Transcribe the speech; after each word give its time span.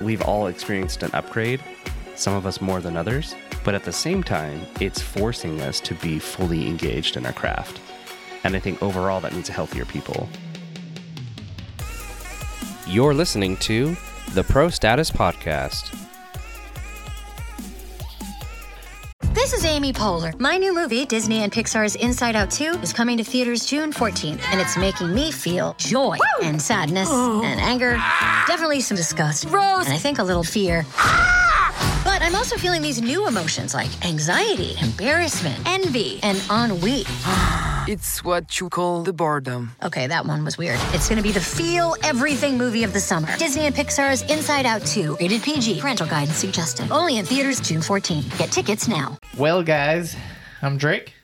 we've 0.00 0.22
all 0.22 0.46
experienced 0.46 1.02
an 1.02 1.10
upgrade, 1.12 1.62
some 2.14 2.34
of 2.34 2.46
us 2.46 2.60
more 2.60 2.80
than 2.80 2.96
others, 2.96 3.34
but 3.64 3.74
at 3.74 3.84
the 3.84 3.92
same 3.92 4.22
time, 4.22 4.66
it's 4.80 5.00
forcing 5.00 5.60
us 5.60 5.80
to 5.80 5.94
be 5.94 6.18
fully 6.18 6.66
engaged 6.66 7.16
in 7.16 7.26
our 7.26 7.32
craft. 7.32 7.80
And 8.44 8.56
I 8.56 8.58
think 8.58 8.82
overall 8.82 9.20
that 9.20 9.32
means 9.32 9.48
a 9.48 9.52
healthier 9.52 9.84
people. 9.84 10.28
You're 12.86 13.14
listening 13.14 13.56
to 13.58 13.96
the 14.32 14.42
Pro 14.42 14.70
Status 14.70 15.10
Podcast. 15.10 15.96
Amy 19.70 19.92
Poehler. 19.92 20.38
My 20.40 20.58
new 20.58 20.74
movie, 20.74 21.06
Disney 21.06 21.44
and 21.44 21.52
Pixar's 21.52 21.94
Inside 21.94 22.34
Out 22.34 22.50
2, 22.50 22.80
is 22.82 22.92
coming 22.92 23.16
to 23.18 23.22
theaters 23.22 23.64
June 23.64 23.92
14th, 23.92 24.40
and 24.50 24.60
it's 24.60 24.76
making 24.76 25.14
me 25.14 25.30
feel 25.30 25.76
joy 25.78 26.16
and 26.42 26.60
sadness 26.60 27.08
oh. 27.08 27.40
and 27.44 27.60
anger, 27.60 27.92
definitely 28.48 28.80
some 28.80 28.96
disgust, 28.96 29.44
Rose, 29.44 29.86
and 29.86 29.94
I 29.94 29.98
think 29.98 30.18
a 30.18 30.24
little 30.24 30.42
fear. 30.42 30.84
Ah! 30.96 32.02
But 32.04 32.20
I'm 32.20 32.34
also 32.34 32.56
feeling 32.56 32.82
these 32.82 33.00
new 33.00 33.28
emotions 33.28 33.72
like 33.72 34.04
anxiety, 34.04 34.74
embarrassment, 34.82 35.60
envy, 35.66 36.18
and 36.24 36.38
ennui. 36.50 37.04
Ah. 37.06 37.69
It's 37.90 38.22
what 38.22 38.60
you 38.60 38.68
call 38.68 39.02
the 39.02 39.12
boredom. 39.12 39.72
Okay, 39.82 40.06
that 40.06 40.24
one 40.24 40.44
was 40.44 40.56
weird. 40.56 40.78
It's 40.94 41.08
gonna 41.08 41.22
be 41.22 41.32
the 41.32 41.40
feel 41.40 41.96
everything 42.04 42.56
movie 42.56 42.84
of 42.84 42.92
the 42.92 43.00
summer. 43.00 43.36
Disney 43.36 43.66
and 43.66 43.74
Pixar's 43.74 44.22
Inside 44.30 44.64
Out 44.64 44.86
2, 44.86 45.16
rated 45.18 45.42
PG, 45.42 45.80
parental 45.80 46.06
guidance 46.06 46.36
suggested. 46.36 46.88
Only 46.92 47.18
in 47.18 47.24
theaters 47.24 47.58
June 47.60 47.82
14. 47.82 48.22
Get 48.38 48.52
tickets 48.52 48.86
now. 48.86 49.18
Well, 49.36 49.64
guys, 49.64 50.14
I'm 50.62 50.76
Drake, 50.78 51.14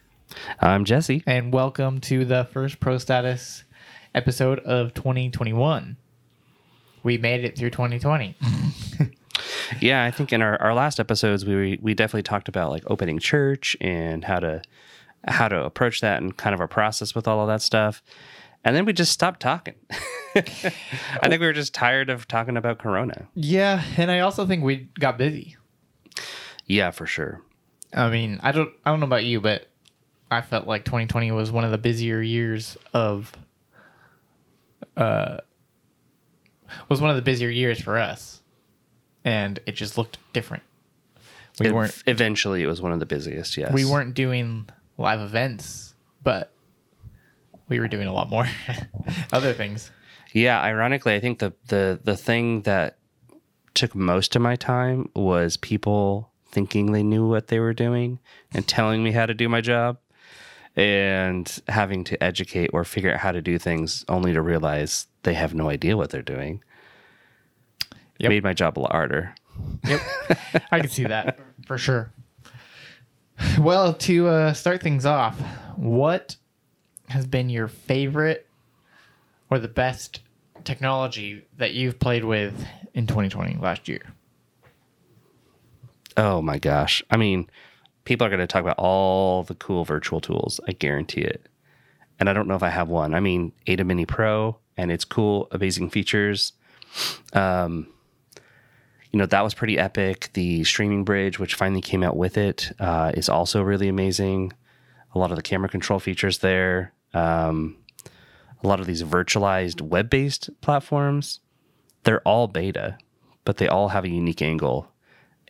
I'm 0.58 0.84
Jesse. 0.84 1.22
and 1.24 1.52
welcome 1.52 2.00
to 2.00 2.24
the 2.24 2.48
first 2.52 2.80
Pro 2.80 2.98
Status 2.98 3.62
episode 4.12 4.58
of 4.58 4.92
2021. 4.92 5.96
We 7.04 7.16
made 7.16 7.44
it 7.44 7.56
through 7.56 7.70
2020. 7.70 8.34
Yeah, 9.80 10.04
I 10.04 10.10
think 10.10 10.32
in 10.32 10.42
our, 10.42 10.60
our 10.60 10.74
last 10.74 11.00
episodes 11.00 11.44
we 11.44 11.78
we 11.82 11.94
definitely 11.94 12.22
talked 12.22 12.48
about 12.48 12.70
like 12.70 12.84
opening 12.86 13.18
church 13.18 13.76
and 13.80 14.24
how 14.24 14.38
to 14.40 14.62
how 15.26 15.48
to 15.48 15.64
approach 15.64 16.00
that 16.00 16.22
and 16.22 16.36
kind 16.36 16.54
of 16.54 16.60
a 16.60 16.68
process 16.68 17.14
with 17.14 17.26
all 17.26 17.40
of 17.40 17.48
that 17.48 17.62
stuff. 17.62 18.02
And 18.64 18.74
then 18.74 18.84
we 18.84 18.92
just 18.92 19.12
stopped 19.12 19.40
talking. 19.40 19.74
I 20.34 20.40
think 20.40 21.40
we 21.40 21.46
were 21.46 21.52
just 21.52 21.72
tired 21.72 22.10
of 22.10 22.26
talking 22.26 22.56
about 22.56 22.78
Corona. 22.78 23.28
Yeah, 23.34 23.82
and 23.96 24.10
I 24.10 24.20
also 24.20 24.44
think 24.44 24.64
we 24.64 24.88
got 24.98 25.18
busy. 25.18 25.56
Yeah, 26.66 26.90
for 26.90 27.06
sure. 27.06 27.42
I 27.94 28.10
mean, 28.10 28.40
I 28.42 28.52
don't 28.52 28.72
I 28.84 28.90
don't 28.90 29.00
know 29.00 29.06
about 29.06 29.24
you, 29.24 29.40
but 29.40 29.68
I 30.30 30.40
felt 30.40 30.66
like 30.66 30.84
2020 30.84 31.30
was 31.30 31.52
one 31.52 31.64
of 31.64 31.70
the 31.70 31.78
busier 31.78 32.20
years 32.20 32.76
of 32.92 33.32
uh 34.96 35.38
was 36.88 37.00
one 37.00 37.10
of 37.10 37.16
the 37.16 37.22
busier 37.22 37.48
years 37.48 37.80
for 37.80 37.98
us. 37.98 38.42
And 39.24 39.58
it 39.66 39.72
just 39.72 39.96
looked 39.96 40.18
different. 40.32 40.62
We 41.58 41.70
weren't 41.70 42.02
eventually 42.06 42.62
it 42.62 42.66
was 42.66 42.82
one 42.82 42.92
of 42.92 43.00
the 43.00 43.06
busiest, 43.06 43.56
yes. 43.56 43.72
we 43.72 43.84
weren't 43.84 44.14
doing 44.14 44.68
live 44.98 45.20
events, 45.20 45.94
but 46.22 46.52
we 47.68 47.80
were 47.80 47.88
doing 47.88 48.06
a 48.08 48.12
lot 48.12 48.28
more 48.30 48.46
other 49.32 49.52
things. 49.52 49.90
Yeah, 50.32 50.60
ironically, 50.60 51.14
I 51.14 51.20
think 51.20 51.38
the 51.38 51.52
the 51.68 52.00
the 52.02 52.16
thing 52.16 52.62
that 52.62 52.98
took 53.74 53.94
most 53.94 54.36
of 54.36 54.42
my 54.42 54.56
time 54.56 55.10
was 55.14 55.56
people 55.56 56.30
thinking 56.50 56.92
they 56.92 57.02
knew 57.02 57.28
what 57.28 57.48
they 57.48 57.58
were 57.60 57.74
doing 57.74 58.18
and 58.52 58.66
telling 58.66 59.02
me 59.04 59.12
how 59.12 59.26
to 59.26 59.34
do 59.34 59.48
my 59.48 59.60
job 59.60 59.98
and 60.74 61.60
having 61.68 62.04
to 62.04 62.22
educate 62.22 62.70
or 62.72 62.84
figure 62.84 63.12
out 63.12 63.20
how 63.20 63.32
to 63.32 63.42
do 63.42 63.58
things 63.58 64.04
only 64.08 64.32
to 64.32 64.40
realize 64.40 65.06
they 65.22 65.34
have 65.34 65.54
no 65.54 65.68
idea 65.70 65.96
what 65.96 66.10
they're 66.10 66.22
doing. 66.22 66.62
It 68.18 68.22
Yep. 68.24 68.28
made 68.30 68.42
my 68.44 68.54
job 68.54 68.78
a 68.78 68.80
lot 68.80 68.92
harder. 68.92 69.34
Yep. 69.86 70.00
I 70.72 70.80
can 70.80 70.88
see 70.88 71.04
that 71.04 71.38
for 71.66 71.76
sure. 71.76 72.12
Well, 73.58 73.94
to 73.94 74.28
uh, 74.28 74.52
start 74.52 74.82
things 74.82 75.06
off, 75.06 75.38
what 75.76 76.36
has 77.08 77.26
been 77.26 77.48
your 77.48 77.68
favorite 77.68 78.46
or 79.50 79.58
the 79.58 79.68
best 79.68 80.20
technology 80.64 81.46
that 81.56 81.72
you've 81.72 81.98
played 81.98 82.24
with 82.24 82.66
in 82.94 83.06
2020 83.06 83.56
last 83.60 83.88
year? 83.88 84.02
Oh 86.16 86.42
my 86.42 86.58
gosh. 86.58 87.02
I 87.10 87.16
mean, 87.16 87.48
people 88.04 88.26
are 88.26 88.30
going 88.30 88.40
to 88.40 88.46
talk 88.46 88.62
about 88.62 88.78
all 88.78 89.42
the 89.42 89.54
cool 89.54 89.84
virtual 89.84 90.20
tools. 90.20 90.60
I 90.66 90.72
guarantee 90.72 91.22
it. 91.22 91.48
And 92.18 92.30
I 92.30 92.32
don't 92.32 92.48
know 92.48 92.56
if 92.56 92.62
I 92.62 92.70
have 92.70 92.88
one. 92.88 93.14
I 93.14 93.20
mean, 93.20 93.52
ATEM 93.66 93.86
Mini 93.86 94.06
Pro 94.06 94.58
and 94.76 94.90
its 94.90 95.04
cool, 95.04 95.48
amazing 95.50 95.90
features. 95.90 96.52
Um, 97.34 97.88
you 99.16 99.20
know, 99.20 99.26
that 99.28 99.40
was 99.42 99.54
pretty 99.54 99.78
epic. 99.78 100.28
The 100.34 100.62
streaming 100.64 101.02
bridge, 101.02 101.38
which 101.38 101.54
finally 101.54 101.80
came 101.80 102.02
out 102.02 102.18
with 102.18 102.36
it, 102.36 102.70
uh, 102.78 103.12
is 103.14 103.30
also 103.30 103.62
really 103.62 103.88
amazing. 103.88 104.52
A 105.14 105.18
lot 105.18 105.30
of 105.30 105.36
the 105.36 105.42
camera 105.42 105.70
control 105.70 105.98
features 105.98 106.40
there. 106.40 106.92
Um, 107.14 107.78
a 108.62 108.68
lot 108.68 108.78
of 108.78 108.84
these 108.84 109.02
virtualized 109.02 109.80
web 109.80 110.10
based 110.10 110.50
platforms, 110.60 111.40
they're 112.04 112.20
all 112.28 112.46
beta, 112.46 112.98
but 113.46 113.56
they 113.56 113.66
all 113.68 113.88
have 113.88 114.04
a 114.04 114.10
unique 114.10 114.42
angle 114.42 114.92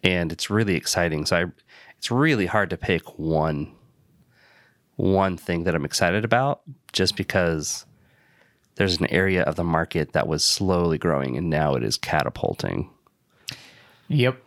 and 0.04 0.30
it's 0.30 0.48
really 0.48 0.76
exciting. 0.76 1.26
So 1.26 1.36
I, 1.36 1.44
it's 1.98 2.12
really 2.12 2.46
hard 2.46 2.70
to 2.70 2.76
pick 2.76 3.18
one 3.18 3.72
one 4.94 5.36
thing 5.36 5.64
that 5.64 5.74
I'm 5.74 5.84
excited 5.84 6.24
about 6.24 6.60
just 6.92 7.16
because 7.16 7.84
there's 8.76 9.00
an 9.00 9.10
area 9.10 9.42
of 9.42 9.56
the 9.56 9.64
market 9.64 10.12
that 10.12 10.28
was 10.28 10.44
slowly 10.44 10.98
growing 10.98 11.36
and 11.36 11.50
now 11.50 11.74
it 11.74 11.82
is 11.82 11.96
catapulting. 11.96 12.92
Yep. 14.08 14.42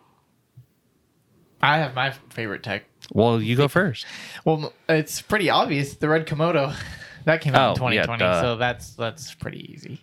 I 1.62 1.78
have 1.80 1.94
my 1.94 2.12
favorite 2.30 2.64
tech. 2.64 2.86
Well, 3.14 3.42
you 3.42 3.56
go 3.56 3.68
first. 3.68 4.06
Well, 4.46 4.72
it's 4.88 5.22
pretty 5.22 5.50
obvious. 5.50 5.96
The 5.96 6.08
Red 6.08 6.26
Komodo 6.26 6.74
that 7.26 7.42
came 7.42 7.56
out 7.56 7.78
in 7.78 7.84
Oh, 7.84 7.90
yeah, 7.90 8.04
2020, 8.04 8.20
duh. 8.20 8.42
so 8.42 8.56
that's 8.56 8.92
that's 8.92 9.34
pretty 9.36 9.72
easy 9.74 10.02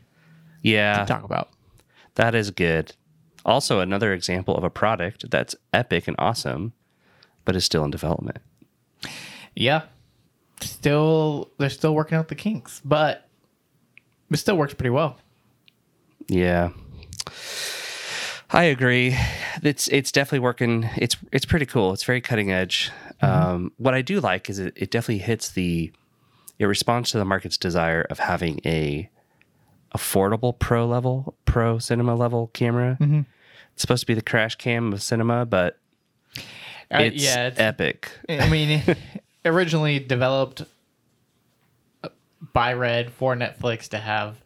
Yeah, 0.62 0.98
to 1.00 1.06
talk 1.06 1.22
about. 1.22 1.50
that 2.16 2.34
is 2.34 2.50
good. 2.50 2.94
Also, 3.44 3.80
another 3.80 4.12
example 4.12 4.56
of 4.56 4.64
a 4.64 4.70
product 4.70 5.30
that's 5.30 5.54
epic 5.72 6.08
and 6.08 6.16
awesome, 6.18 6.72
but 7.44 7.54
is 7.56 7.64
still 7.64 7.84
in 7.84 7.90
development. 7.90 8.38
Yeah. 9.54 9.82
Still, 10.60 11.50
they're 11.58 11.70
still 11.70 11.94
working 11.94 12.18
out 12.18 12.28
the 12.28 12.34
kinks, 12.34 12.80
but 12.84 13.28
it 14.30 14.36
still 14.38 14.56
works 14.56 14.74
pretty 14.74 14.90
well. 14.90 15.16
Yeah. 16.28 16.70
I 18.50 18.64
agree. 18.64 19.16
It's 19.62 19.88
it's 19.88 20.12
definitely 20.12 20.40
working. 20.40 20.88
It's 20.96 21.16
it's 21.32 21.44
pretty 21.44 21.66
cool. 21.66 21.92
It's 21.92 22.04
very 22.04 22.20
cutting 22.20 22.50
edge. 22.52 22.90
Um, 23.22 23.72
what 23.78 23.94
I 23.94 24.02
do 24.02 24.20
like 24.20 24.50
is 24.50 24.58
it, 24.58 24.74
it 24.76 24.90
definitely 24.90 25.18
hits 25.18 25.50
the 25.50 25.92
it 26.58 26.64
responds 26.66 27.10
to 27.12 27.18
the 27.18 27.24
market's 27.24 27.56
desire 27.56 28.02
of 28.02 28.18
having 28.18 28.60
a 28.64 29.10
affordable 29.94 30.58
pro 30.58 30.86
level 30.86 31.34
pro 31.44 31.78
cinema 31.78 32.14
level 32.14 32.48
camera. 32.52 32.96
It's 33.00 33.82
supposed 33.82 34.00
to 34.00 34.06
be 34.06 34.14
the 34.14 34.22
crash 34.22 34.56
cam 34.56 34.92
of 34.92 35.02
cinema, 35.02 35.44
but 35.46 35.78
Uh, 36.90 36.98
it's, 36.98 37.22
yeah, 37.22 37.48
it's, 37.48 37.58
epic. 37.58 38.10
I 38.28 38.48
mean, 38.48 38.82
originally 39.44 39.98
developed 39.98 40.62
by 42.52 42.72
Red 42.74 43.12
for 43.12 43.34
Netflix 43.34 43.88
to 43.88 43.98
have 43.98 44.36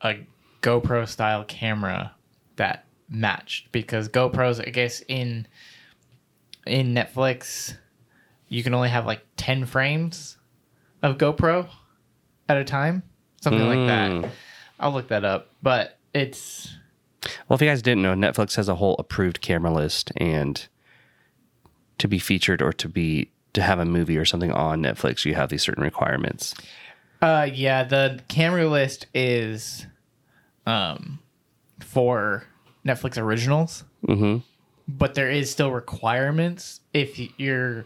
a 0.00 0.16
GoPro 0.62 1.06
style 1.06 1.44
camera 1.44 2.12
that 2.56 2.84
matched 3.08 3.72
because 3.72 4.08
GoPros, 4.08 4.66
I 4.66 4.70
guess 4.70 5.02
in 5.08 5.46
in 6.66 6.94
Netflix, 6.94 7.76
you 8.48 8.62
can 8.62 8.74
only 8.74 8.88
have 8.88 9.06
like 9.06 9.22
ten 9.36 9.64
frames 9.66 10.36
of 11.02 11.18
GoPro 11.18 11.68
at 12.48 12.56
a 12.56 12.64
time, 12.64 13.02
something 13.40 13.66
like 13.66 13.86
that. 13.88 14.30
I'll 14.80 14.92
look 14.92 15.08
that 15.08 15.24
up, 15.24 15.50
but 15.62 15.98
it's 16.14 16.76
Well, 17.48 17.56
if 17.56 17.62
you 17.62 17.68
guys 17.68 17.82
didn't 17.82 18.02
know, 18.02 18.14
Netflix 18.14 18.56
has 18.56 18.68
a 18.68 18.76
whole 18.76 18.96
approved 18.98 19.40
camera 19.40 19.72
list, 19.72 20.12
and 20.16 20.66
to 21.98 22.08
be 22.08 22.18
featured 22.18 22.62
or 22.62 22.72
to 22.74 22.88
be 22.88 23.30
to 23.54 23.62
have 23.62 23.78
a 23.78 23.84
movie 23.84 24.16
or 24.16 24.24
something 24.24 24.52
on 24.52 24.82
Netflix, 24.82 25.24
you 25.24 25.34
have 25.34 25.48
these 25.48 25.62
certain 25.62 25.82
requirements. 25.82 26.54
Uh, 27.20 27.48
yeah, 27.52 27.82
the 27.82 28.20
camera 28.28 28.68
list 28.68 29.06
is, 29.12 29.86
um, 30.66 31.18
for 31.80 32.44
Netflix 32.88 33.18
originals. 33.18 33.84
Mm-hmm. 34.06 34.38
But 34.88 35.14
there 35.14 35.30
is 35.30 35.50
still 35.50 35.70
requirements 35.70 36.80
if 36.94 37.20
your 37.38 37.84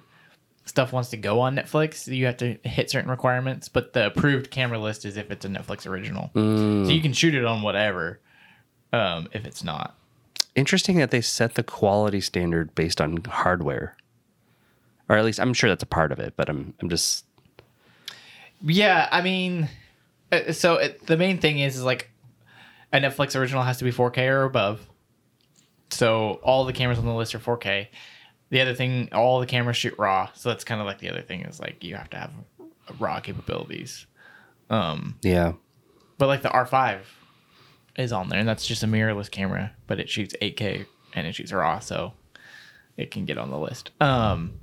stuff 0.65 0.93
wants 0.93 1.11
to 1.11 1.17
go 1.17 1.41
on 1.41 1.57
Netflix. 1.57 2.07
You 2.07 2.27
have 2.27 2.37
to 2.39 2.57
hit 2.65 2.91
certain 2.91 3.11
requirements. 3.11 3.69
But 3.69 3.93
the 3.93 4.07
approved 4.07 4.51
camera 4.51 4.79
list 4.79 5.05
is 5.05 5.17
if 5.17 5.31
it's 5.31 5.45
a 5.45 5.49
Netflix 5.49 5.87
original, 5.87 6.31
so 6.35 6.91
you 6.91 7.03
can 7.03 7.13
shoot 7.13 7.35
it 7.35 7.45
on 7.45 7.63
whatever. 7.63 8.21
Um, 8.93 9.29
if 9.33 9.47
it's 9.47 9.65
not, 9.65 9.97
Interesting 10.55 10.99
that 10.99 11.11
they 11.11 11.23
set 11.23 11.55
the 11.55 11.63
quality 11.63 12.21
standard 12.21 12.75
based 12.75 13.01
on 13.01 13.25
hardware, 13.25 13.97
or 15.09 15.17
at 15.17 15.25
least 15.25 15.41
I'm 15.41 15.55
sure 15.55 15.71
that's 15.71 15.83
a 15.83 15.87
part 15.87 16.13
of 16.13 16.19
it. 16.19 16.35
But 16.37 16.51
I'm 16.51 16.75
I'm 16.81 16.91
just 16.91 17.25
yeah, 18.63 19.09
I 19.11 19.23
mean, 19.23 19.71
uh, 20.31 20.53
so 20.53 20.75
it, 20.75 21.07
the 21.07 21.17
main 21.17 21.39
thing 21.39 21.59
is, 21.59 21.77
is 21.77 21.85
like 21.85 22.11
a 22.93 22.99
Netflix 22.99 23.35
original 23.35 23.63
has 23.63 23.79
to 23.79 23.85
be 23.85 23.93
4K 23.93 24.29
or 24.29 24.45
above. 24.45 24.87
So 25.93 26.41
all 26.43 26.65
the 26.65 26.73
cameras 26.73 26.99
on 26.99 27.05
the 27.05 27.15
list 27.15 27.35
are 27.35 27.39
4K. 27.39 27.89
The 28.51 28.61
other 28.61 28.75
thing, 28.75 29.09
all 29.13 29.41
the 29.41 29.47
cameras 29.47 29.77
shoot 29.77 29.95
RAW. 29.99 30.29
So 30.35 30.49
that's 30.49 30.65
kind 30.65 30.81
of 30.81 30.87
like 30.87 30.99
the 30.99 31.09
other 31.11 31.23
thing 31.23 31.43
is 31.43 31.61
like 31.61 31.83
you 31.85 31.95
have 31.97 32.11
to 32.11 32.17
have 32.17 32.33
RAW 32.99 33.21
capabilities. 33.21 34.07
Um, 34.71 35.17
Yeah. 35.23 35.53
But 36.19 36.27
like 36.27 36.43
the 36.43 36.49
R5 36.51 37.01
is 37.97 38.13
on 38.13 38.29
there, 38.29 38.39
and 38.39 38.49
that's 38.49 38.67
just 38.67 38.83
a 38.83 38.87
mirrorless 38.87 39.31
camera, 39.31 39.73
but 39.87 39.99
it 40.01 40.09
shoots 40.09 40.35
8K 40.41 40.87
and 41.15 41.27
it 41.27 41.35
shoots 41.35 41.53
RAW, 41.53 41.79
so 41.81 42.13
it 42.97 43.11
can 43.11 43.25
get 43.25 43.39
on 43.39 43.51
the 43.51 43.59
list. 43.59 43.91
Um, 44.01 44.55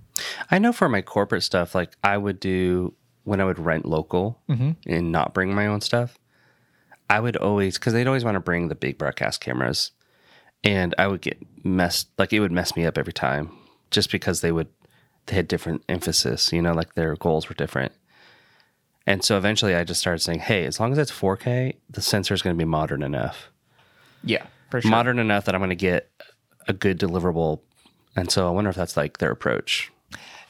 I 0.49 0.57
know 0.59 0.71
for 0.71 0.89
my 0.89 1.01
corporate 1.01 1.43
stuff, 1.43 1.75
like 1.75 1.95
I 2.03 2.17
would 2.17 2.39
do 2.39 2.93
when 3.23 3.39
I 3.41 3.45
would 3.45 3.59
rent 3.59 3.85
local 3.85 4.39
and 4.87 5.11
not 5.11 5.33
bring 5.33 5.53
my 5.53 5.67
own 5.67 5.81
stuff, 5.81 6.17
I 7.09 7.19
would 7.19 7.37
always, 7.37 7.77
because 7.77 7.93
they'd 7.93 8.07
always 8.07 8.23
want 8.23 8.35
to 8.35 8.39
bring 8.39 8.67
the 8.69 8.75
big 8.75 8.97
broadcast 8.97 9.41
cameras. 9.41 9.91
And 10.63 10.93
I 10.97 11.07
would 11.07 11.21
get 11.21 11.37
messed, 11.63 12.09
like 12.17 12.33
it 12.33 12.39
would 12.39 12.51
mess 12.51 12.75
me 12.75 12.85
up 12.85 12.97
every 12.97 13.13
time 13.13 13.51
just 13.91 14.11
because 14.11 14.41
they 14.41 14.51
would, 14.51 14.67
they 15.27 15.35
had 15.35 15.47
different 15.47 15.83
emphasis, 15.87 16.51
you 16.51 16.61
know, 16.61 16.73
like 16.73 16.95
their 16.95 17.15
goals 17.15 17.47
were 17.47 17.55
different. 17.55 17.93
And 19.07 19.23
so 19.23 19.37
eventually 19.37 19.73
I 19.73 19.83
just 19.83 19.99
started 19.99 20.19
saying, 20.19 20.39
hey, 20.39 20.65
as 20.65 20.79
long 20.79 20.91
as 20.91 20.97
it's 20.97 21.11
4K, 21.11 21.75
the 21.89 22.01
sensor 22.01 22.33
is 22.33 22.41
going 22.41 22.55
to 22.55 22.57
be 22.57 22.65
modern 22.65 23.01
enough. 23.01 23.49
yeah, 24.23 24.45
for 24.69 24.81
sure. 24.81 24.91
Modern 24.91 25.17
enough 25.17 25.45
that 25.45 25.55
I'm 25.55 25.61
going 25.61 25.69
to 25.69 25.75
get 25.75 26.11
a 26.67 26.73
good 26.73 26.99
deliverable. 26.99 27.61
And 28.15 28.29
so 28.29 28.47
I 28.47 28.51
wonder 28.51 28.69
if 28.69 28.75
that's 28.75 28.97
like 28.97 29.17
their 29.17 29.31
approach. 29.31 29.91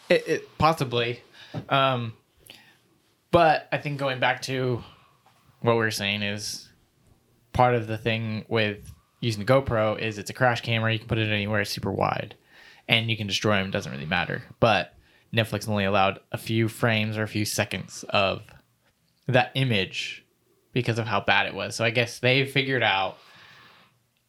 It, 0.10 0.28
it 0.28 0.58
possibly, 0.58 1.22
um, 1.70 2.14
but 3.32 3.68
I 3.72 3.78
think 3.78 4.00
going 4.00 4.20
back 4.20 4.42
to 4.44 4.84
what 5.62 5.76
we're 5.76 5.92
saying 5.92 6.24
is 6.24 6.68
part 7.54 7.76
of 7.76 7.88
the 7.88 7.98
thing 7.98 8.46
with 8.48 8.92
using 9.20 9.44
the 9.44 9.52
GoPro 9.52 10.00
is 10.00 10.18
it's 10.18 10.30
a 10.30 10.34
crash 10.34 10.62
camera. 10.62 10.94
You 10.94 11.00
can 11.00 11.08
put 11.08 11.18
it 11.18 11.32
anywhere, 11.32 11.62
it's 11.62 11.72
super 11.72 11.92
wide, 11.92 12.36
and 12.88 13.10
you 13.10 13.18
can 13.18 13.28
destroy 13.28 13.58
them. 13.58 13.72
Doesn't 13.72 13.92
really 13.92 14.06
matter. 14.06 14.44
But 14.60 14.94
Netflix 15.34 15.68
only 15.68 15.86
allowed 15.86 16.20
a 16.32 16.38
few 16.38 16.68
frames 16.68 17.18
or 17.18 17.24
a 17.24 17.28
few 17.28 17.46
seconds 17.46 18.04
of 18.10 18.42
that 19.28 19.52
image 19.56 20.26
because 20.74 21.00
of 21.00 21.08
how 21.08 21.22
bad 21.22 21.48
it 21.48 21.54
was. 21.54 21.76
So 21.76 21.84
I 21.84 21.90
guess 21.90 22.20
they 22.20 22.46
figured 22.46 22.84
out 22.84 23.18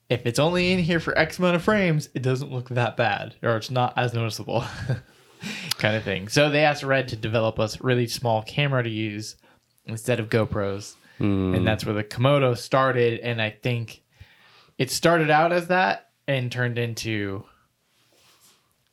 if 0.09 0.27
it's 0.27 0.39
only 0.39 0.73
in 0.73 0.81
here 0.81 1.01
for 1.01 1.17
X 1.17 1.39
amount 1.39 1.57
of 1.57 1.63
frames, 1.63 2.09
it 2.15 2.23
doesn't 2.23 2.53
look 2.53 2.69
that 2.71 2.97
bad, 2.97 3.37
or 3.43 3.57
it's 3.57 3.71
not 3.71 3.97
as 3.97 4.13
noticeable. 4.13 4.65
kind 5.79 5.97
of 5.97 6.03
thing. 6.03 6.29
So 6.29 6.51
they 6.51 6.65
asked 6.65 6.83
Red 6.83 7.09
to 7.09 7.17
develop 7.17 7.59
a 7.59 7.69
really 7.81 8.07
small 8.07 8.43
camera 8.43 8.83
to 8.83 8.91
use 8.91 9.37
instead 9.87 10.21
of 10.21 10.29
GoPros. 10.29 10.95
Hmm. 11.19 11.55
And 11.55 11.67
that's 11.67 11.85
where 11.85 11.95
the 11.95 12.05
Komodo 12.05 12.57
started. 12.57 13.21
And 13.21 13.41
I 13.41 13.51
think 13.51 14.03
it 14.81 14.91
started 14.91 15.31
out 15.31 15.53
as 15.53 15.67
that 15.69 16.09
and 16.27 16.51
turned 16.51 16.79
into 16.79 17.45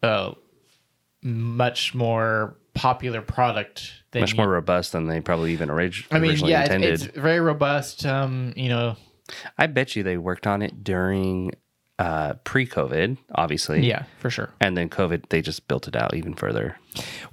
a 0.04 0.34
much 1.24 1.96
more 1.96 2.58
popular 2.74 3.22
product 3.22 3.92
than 4.12 4.22
Much 4.22 4.32
you- 4.34 4.38
more 4.38 4.50
robust 4.50 4.92
than 4.92 5.08
they 5.08 5.22
probably 5.22 5.54
even 5.54 5.70
orig- 5.70 6.06
I 6.12 6.20
mean, 6.20 6.32
originally 6.32 6.52
yeah, 6.52 6.62
it's, 6.66 6.70
intended. 6.74 6.94
it's 7.04 7.18
very 7.18 7.40
robust. 7.40 8.06
Um, 8.06 8.54
you 8.56 8.70
know, 8.70 8.96
I 9.58 9.68
bet 9.68 9.96
you 9.96 10.04
they 10.04 10.18
worked 10.18 10.46
on 10.46 10.62
it 10.62 10.84
during 10.84 11.54
uh, 12.00 12.34
pre-COVID, 12.44 13.18
obviously. 13.34 13.86
yeah, 13.86 14.04
for 14.20 14.30
sure. 14.30 14.50
And 14.62 14.78
then 14.78 14.90
COVID, 14.90 15.30
they 15.30 15.42
just 15.42 15.68
built 15.68 15.88
it 15.88 15.96
out 15.96 16.16
even 16.16 16.36
further. 16.36 16.78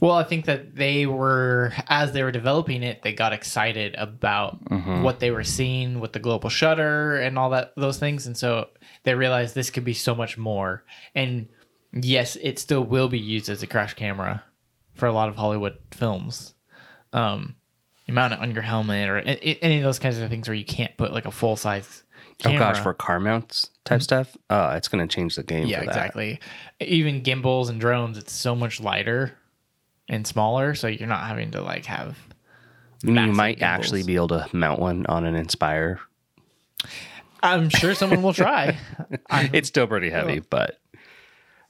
Well, 0.00 0.12
I 0.12 0.24
think 0.24 0.46
that 0.46 0.74
they 0.74 1.06
were, 1.06 1.72
as 1.88 2.12
they 2.12 2.22
were 2.22 2.32
developing 2.32 2.82
it, 2.82 3.02
they 3.02 3.12
got 3.12 3.32
excited 3.32 3.94
about 3.96 4.58
what 5.02 5.20
they 5.20 5.30
were 5.30 5.44
seeing 5.44 6.00
with 6.00 6.12
the 6.12 6.18
global 6.18 6.50
shutter 6.50 7.16
and 7.16 7.38
all 7.38 7.50
that, 7.50 7.72
those 7.76 7.98
things. 7.98 8.26
And 8.26 8.36
so 8.36 8.68
they 9.04 9.14
realized 9.14 9.54
this 9.54 9.70
could 9.70 9.84
be 9.84 9.94
so 9.94 10.14
much 10.14 10.38
more. 10.38 10.84
And 11.14 11.48
yes, 11.92 12.36
it 12.36 12.58
still 12.58 12.84
will 12.84 13.08
be 13.08 13.18
used 13.18 13.48
as 13.48 13.62
a 13.62 13.66
crash 13.66 13.94
camera 13.94 14.44
for 14.94 15.06
a 15.06 15.12
lot 15.12 15.28
of 15.28 15.36
Hollywood 15.36 15.78
films. 15.90 16.54
Um, 17.12 17.56
you 18.06 18.14
mount 18.14 18.34
it 18.34 18.40
on 18.40 18.52
your 18.52 18.62
helmet 18.62 19.08
or 19.08 19.18
any 19.18 19.78
of 19.78 19.84
those 19.84 19.98
kinds 19.98 20.18
of 20.18 20.28
things 20.28 20.48
where 20.48 20.54
you 20.54 20.64
can't 20.64 20.96
put 20.96 21.12
like 21.12 21.24
a 21.26 21.30
full 21.30 21.56
size 21.56 22.03
camera. 22.38 22.56
Oh 22.56 22.60
gosh, 22.60 22.82
for 22.82 22.94
car 22.94 23.20
mounts 23.20 23.70
type 23.84 24.02
stuff, 24.02 24.36
uh, 24.50 24.74
it's 24.76 24.88
going 24.88 25.06
to 25.06 25.12
change 25.14 25.36
the 25.36 25.42
game. 25.42 25.66
Yeah, 25.66 25.82
exactly. 25.82 26.40
Even 26.80 27.22
gimbals 27.22 27.68
and 27.68 27.80
drones, 27.80 28.18
it's 28.18 28.32
so 28.32 28.54
much 28.54 28.80
lighter 28.80 29.36
and 30.08 30.26
smaller, 30.26 30.74
so 30.74 30.86
you're 30.86 31.08
not 31.08 31.26
having 31.26 31.50
to 31.52 31.62
like 31.62 31.86
have. 31.86 32.16
I 33.02 33.06
mean, 33.06 33.26
you 33.26 33.32
might 33.32 33.58
gimbals. 33.58 33.80
actually 33.80 34.02
be 34.02 34.16
able 34.16 34.28
to 34.28 34.48
mount 34.52 34.80
one 34.80 35.06
on 35.06 35.24
an 35.24 35.34
Inspire. 35.34 36.00
I'm 37.42 37.68
sure 37.68 37.94
someone 37.94 38.22
will 38.22 38.32
try. 38.32 38.78
It's 39.52 39.68
still 39.68 39.86
pretty 39.86 40.10
heavy, 40.10 40.38
but 40.40 40.78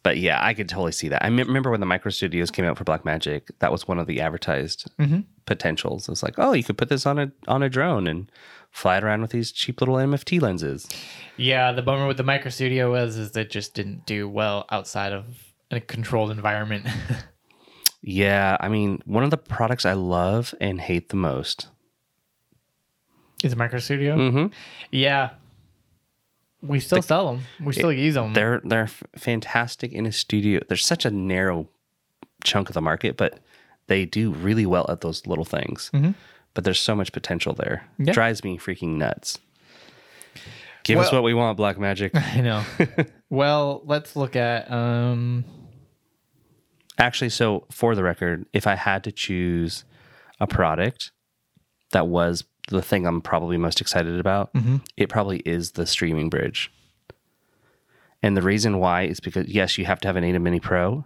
but 0.04 0.18
yeah, 0.18 0.38
I 0.40 0.54
could 0.54 0.68
totally 0.68 0.92
see 0.92 1.08
that. 1.08 1.24
I 1.24 1.26
remember 1.26 1.70
when 1.72 1.80
the 1.80 1.86
micro 1.86 2.10
studios 2.12 2.52
came 2.52 2.64
out 2.64 2.78
for 2.78 2.84
Blackmagic, 2.84 3.50
that 3.58 3.72
was 3.72 3.88
one 3.88 3.98
of 3.98 4.06
the 4.06 4.20
advertised 4.20 4.88
Mm-hmm. 5.00 5.20
potentials. 5.46 6.08
It's 6.08 6.22
like, 6.22 6.34
oh, 6.38 6.52
you 6.52 6.62
could 6.62 6.78
put 6.78 6.88
this 6.88 7.04
on 7.06 7.18
a 7.18 7.32
on 7.48 7.62
a 7.64 7.68
drone 7.68 8.06
and 8.06 8.30
fly 8.70 8.98
it 8.98 9.04
around 9.04 9.22
with 9.22 9.30
these 9.32 9.50
cheap 9.50 9.80
little 9.80 9.96
MFT 9.96 10.40
lenses. 10.40 10.88
yeah, 11.36 11.72
the 11.72 11.82
bummer 11.82 12.06
with 12.06 12.16
the 12.18 12.22
micro 12.22 12.50
studio 12.50 12.92
was 12.92 13.16
is 13.16 13.36
it 13.36 13.50
just 13.50 13.74
didn't 13.74 14.06
do 14.06 14.28
well 14.28 14.66
outside 14.70 15.12
of 15.12 15.24
a 15.70 15.80
controlled 15.80 16.30
environment. 16.30 16.86
Yeah, 18.06 18.58
I 18.60 18.68
mean, 18.68 19.00
one 19.06 19.24
of 19.24 19.30
the 19.30 19.38
products 19.38 19.86
I 19.86 19.94
love 19.94 20.54
and 20.60 20.78
hate 20.78 21.08
the 21.08 21.16
most. 21.16 21.68
Is 23.42 23.56
micro 23.56 23.78
studio? 23.78 24.16
Mm-hmm. 24.16 24.46
Yeah. 24.90 25.30
We 26.64 26.80
still 26.80 27.02
sell 27.02 27.32
them. 27.34 27.44
We 27.62 27.72
still 27.72 27.92
use 27.92 28.14
them. 28.14 28.32
They're 28.32 28.60
they're 28.64 28.88
fantastic 29.16 29.92
in 29.92 30.06
a 30.06 30.12
studio. 30.12 30.60
There's 30.66 30.84
such 30.84 31.04
a 31.04 31.10
narrow 31.10 31.68
chunk 32.42 32.68
of 32.68 32.74
the 32.74 32.80
market, 32.80 33.16
but 33.16 33.38
they 33.86 34.06
do 34.06 34.32
really 34.32 34.66
well 34.66 34.86
at 34.88 35.00
those 35.02 35.26
little 35.26 35.44
things. 35.44 35.90
But 36.54 36.64
there's 36.64 36.80
so 36.80 36.94
much 36.94 37.12
potential 37.12 37.52
there. 37.52 37.84
Mm-hmm. 37.94 38.04
Yeah. 38.04 38.12
Drives 38.12 38.44
me 38.44 38.58
freaking 38.58 38.96
nuts. 38.96 39.38
Give 40.84 40.98
us 40.98 41.10
what 41.10 41.22
we 41.22 41.34
want, 41.34 41.58
Blackmagic. 41.58 42.10
I 42.36 42.40
know. 42.40 42.62
well, 43.30 43.82
let's 43.84 44.16
look 44.16 44.36
at 44.36 44.70
um 44.70 45.44
Actually, 46.96 47.30
so 47.30 47.66
for 47.70 47.94
the 47.96 48.04
record, 48.04 48.46
if 48.52 48.66
I 48.66 48.76
had 48.76 49.02
to 49.04 49.12
choose 49.12 49.84
a 50.38 50.46
product 50.46 51.10
that 51.90 52.06
was 52.06 52.44
the 52.68 52.82
thing 52.82 53.06
I'm 53.06 53.20
probably 53.20 53.56
most 53.58 53.80
excited 53.80 54.18
about, 54.18 54.50
it 54.96 55.08
probably 55.08 55.38
is 55.40 55.72
the 55.72 55.86
streaming 55.86 56.30
bridge. 56.30 56.72
And 58.22 58.36
the 58.36 58.42
reason 58.42 58.78
why 58.78 59.02
is 59.02 59.20
because, 59.20 59.48
yes, 59.48 59.76
you 59.76 59.84
have 59.84 60.00
to 60.00 60.08
have 60.08 60.16
an 60.16 60.24
ATEM 60.24 60.40
Mini 60.40 60.60
Pro, 60.60 61.04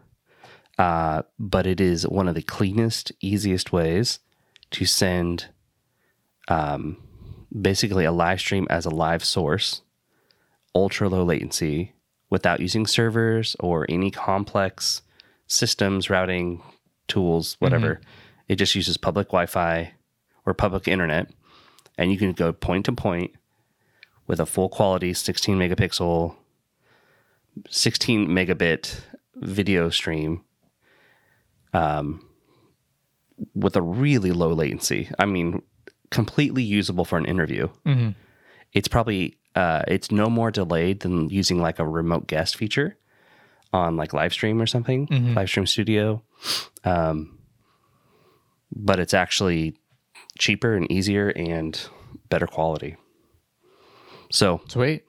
uh, 0.78 1.22
but 1.38 1.66
it 1.66 1.80
is 1.80 2.06
one 2.06 2.28
of 2.28 2.36
the 2.36 2.42
cleanest, 2.42 3.10
easiest 3.20 3.72
ways 3.72 4.20
to 4.70 4.84
send 4.84 5.46
um, 6.46 6.96
basically 7.60 8.04
a 8.04 8.12
live 8.12 8.38
stream 8.38 8.66
as 8.70 8.86
a 8.86 8.90
live 8.90 9.24
source, 9.24 9.82
ultra 10.76 11.08
low 11.08 11.24
latency, 11.24 11.92
without 12.30 12.60
using 12.60 12.86
servers 12.86 13.56
or 13.58 13.84
any 13.88 14.10
complex 14.12 15.02
systems, 15.48 16.08
routing 16.08 16.62
tools, 17.08 17.56
whatever. 17.58 18.00
It 18.48 18.56
just 18.56 18.74
uses 18.76 18.96
public 18.96 19.28
Wi 19.28 19.46
Fi 19.46 19.92
or 20.46 20.54
public 20.54 20.86
internet. 20.86 21.30
And 21.98 22.10
you 22.10 22.16
can 22.16 22.32
go 22.32 22.52
point 22.52 22.86
to 22.86 22.92
point 22.92 23.32
with 24.26 24.40
a 24.40 24.46
full 24.46 24.68
quality 24.68 25.12
16 25.12 25.58
megapixel, 25.58 26.34
16 27.68 28.28
megabit 28.28 29.00
video 29.34 29.90
stream 29.90 30.44
um, 31.72 32.24
with 33.54 33.76
a 33.76 33.82
really 33.82 34.30
low 34.32 34.52
latency. 34.52 35.10
I 35.18 35.26
mean, 35.26 35.62
completely 36.10 36.62
usable 36.62 37.04
for 37.04 37.18
an 37.18 37.24
interview. 37.24 37.68
It's 38.72 38.88
probably, 38.88 39.38
uh, 39.54 39.82
it's 39.88 40.10
no 40.10 40.28
more 40.30 40.50
delayed 40.50 41.00
than 41.00 41.28
using 41.30 41.60
like 41.60 41.78
a 41.78 41.86
remote 41.88 42.26
guest 42.26 42.56
feature 42.56 42.96
on 43.72 43.96
like 43.96 44.12
live 44.12 44.32
stream 44.32 44.62
or 44.62 44.66
something, 44.66 45.08
live 45.34 45.48
stream 45.48 45.66
studio. 45.66 46.22
Um, 46.84 47.38
but 48.70 49.00
it's 49.00 49.14
actually 49.14 49.76
cheaper 50.38 50.75
and 50.75 50.90
easier 50.90 51.28
and 51.30 51.80
better 52.28 52.46
quality. 52.46 52.96
So 54.30 54.60
sweet. 54.68 55.04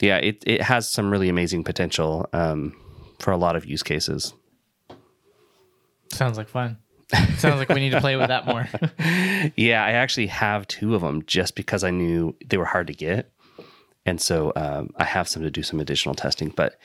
yeah, 0.00 0.16
it, 0.16 0.42
it 0.46 0.62
has 0.62 0.90
some 0.90 1.10
really 1.10 1.28
amazing 1.28 1.64
potential 1.64 2.28
um, 2.32 2.74
for 3.20 3.30
a 3.30 3.36
lot 3.36 3.56
of 3.56 3.64
use 3.64 3.82
cases. 3.82 4.34
Sounds 6.12 6.36
like 6.36 6.48
fun. 6.48 6.78
Sounds 7.36 7.56
like 7.56 7.68
we 7.68 7.80
need 7.80 7.90
to 7.90 8.00
play 8.00 8.16
with 8.16 8.28
that 8.28 8.46
more. 8.46 8.68
Yeah, 9.56 9.84
I 9.84 9.90
actually 9.90 10.28
have 10.28 10.66
two 10.66 10.94
of 10.94 11.02
them 11.02 11.22
just 11.26 11.54
because 11.54 11.84
I 11.84 11.90
knew 11.90 12.34
they 12.46 12.56
were 12.56 12.64
hard 12.64 12.86
to 12.86 12.94
get. 12.94 13.30
And 14.06 14.20
so 14.20 14.52
um, 14.56 14.90
I 14.96 15.04
have 15.04 15.28
some 15.28 15.42
to 15.42 15.50
do 15.50 15.62
some 15.62 15.80
additional 15.80 16.14
testing. 16.14 16.48
But 16.48 16.78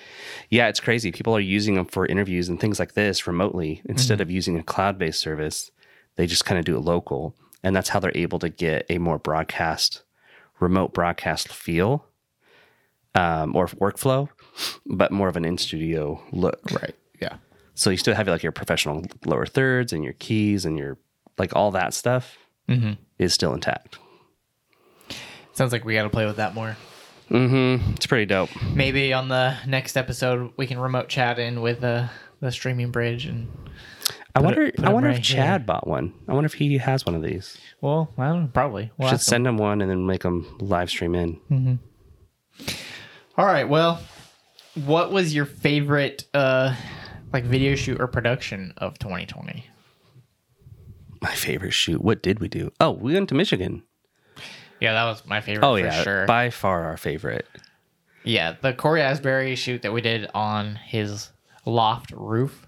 yeah, 0.49 0.67
it's 0.67 0.79
crazy. 0.79 1.11
People 1.11 1.35
are 1.35 1.41
using 1.41 1.75
them 1.75 1.85
for 1.85 2.05
interviews 2.05 2.49
and 2.49 2.59
things 2.59 2.79
like 2.79 2.93
this 2.93 3.27
remotely 3.27 3.81
instead 3.85 4.19
of 4.21 4.31
using 4.31 4.57
a 4.57 4.63
cloud 4.63 4.97
based 4.97 5.19
service. 5.19 5.71
They 6.15 6.27
just 6.27 6.45
kind 6.45 6.59
of 6.59 6.65
do 6.65 6.75
it 6.75 6.81
local. 6.81 7.35
And 7.63 7.75
that's 7.75 7.89
how 7.89 7.99
they're 7.99 8.11
able 8.15 8.39
to 8.39 8.49
get 8.49 8.85
a 8.89 8.97
more 8.97 9.19
broadcast, 9.19 10.03
remote 10.59 10.93
broadcast 10.93 11.49
feel 11.49 12.05
um, 13.15 13.55
or 13.55 13.67
workflow. 13.67 14.29
but 14.85 15.11
more 15.11 15.27
of 15.27 15.35
an 15.35 15.45
in 15.45 15.57
studio 15.57 16.21
look. 16.31 16.59
Right. 16.71 16.95
Yeah. 17.21 17.37
So 17.73 17.89
you 17.89 17.97
still 17.97 18.15
have 18.15 18.27
like 18.27 18.43
your 18.43 18.51
professional 18.51 19.05
lower 19.25 19.45
thirds 19.45 19.93
and 19.93 20.03
your 20.03 20.13
keys 20.13 20.65
and 20.65 20.77
your 20.77 20.97
like 21.37 21.55
all 21.55 21.71
that 21.71 21.93
stuff 21.93 22.37
is 23.17 23.33
still 23.33 23.53
intact. 23.53 23.97
Sounds 25.53 25.71
like 25.71 25.83
we 25.83 25.95
got 25.95 26.03
to 26.03 26.09
play 26.09 26.25
with 26.25 26.35
that 26.37 26.53
more. 26.53 26.77
Mm-hmm. 27.29 27.93
It's 27.93 28.05
pretty 28.05 28.25
dope. 28.25 28.49
Maybe 28.73 29.13
on 29.13 29.27
the 29.27 29.55
next 29.65 29.97
episode 29.97 30.51
we 30.57 30.67
can 30.67 30.79
remote 30.79 31.09
chat 31.09 31.39
in 31.39 31.61
with 31.61 31.83
uh, 31.83 32.07
the 32.41 32.51
streaming 32.51 32.91
bridge 32.91 33.25
and 33.25 33.47
I 34.35 34.41
wonder. 34.41 34.63
it- 34.63 34.79
I 34.83 34.93
wonder 34.93 35.09
right 35.09 35.17
if 35.17 35.23
Chad 35.23 35.61
here. 35.61 35.65
bought 35.65 35.87
one. 35.87 36.13
I 36.27 36.33
wonder 36.33 36.45
if 36.45 36.53
he 36.53 36.77
has 36.77 37.05
one 37.05 37.15
of 37.15 37.23
these. 37.23 37.57
well, 37.81 38.11
I 38.17 38.27
don't 38.27 38.41
know, 38.43 38.49
probably. 38.53 38.91
We'll 38.97 39.09
Should 39.09 39.15
ask 39.15 39.27
him. 39.27 39.31
send 39.31 39.47
him 39.47 39.57
one 39.57 39.81
and 39.81 39.89
then 39.89 40.05
make 40.05 40.23
him 40.23 40.45
live 40.59 40.89
stream 40.89 41.15
in. 41.15 41.79
All 43.37 43.45
right. 43.45 43.67
Well, 43.67 44.01
what 44.85 45.11
was 45.11 45.33
your 45.33 45.45
favorite 45.45 46.25
uh 46.33 46.75
like 47.33 47.43
video 47.43 47.75
shoot 47.75 47.99
or 47.99 48.07
production 48.07 48.73
of 48.77 48.97
2020? 48.99 49.65
My 51.21 51.33
favorite 51.33 51.71
shoot. 51.73 52.01
What 52.01 52.21
did 52.23 52.39
we 52.39 52.47
do? 52.47 52.71
Oh, 52.79 52.91
we 52.91 53.13
went 53.13 53.29
to 53.29 53.35
Michigan. 53.35 53.83
Yeah, 54.79 54.93
that 54.93 55.03
was 55.05 55.25
my 55.25 55.41
favorite 55.41 55.65
Oh 55.67 55.75
for 55.75 55.79
yeah, 55.83 56.03
sure. 56.03 56.25
by 56.25 56.49
far 56.49 56.85
our 56.85 56.95
favorite. 56.97 57.45
yeah, 58.23 58.55
the 58.61 58.73
Cory 58.73 59.01
Asbury 59.01 59.55
shoot 59.55 59.81
that 59.81 59.91
we 59.91 59.99
did 60.01 60.29
on 60.33 60.75
his 60.75 61.29
loft 61.65 62.11
roof. 62.11 62.65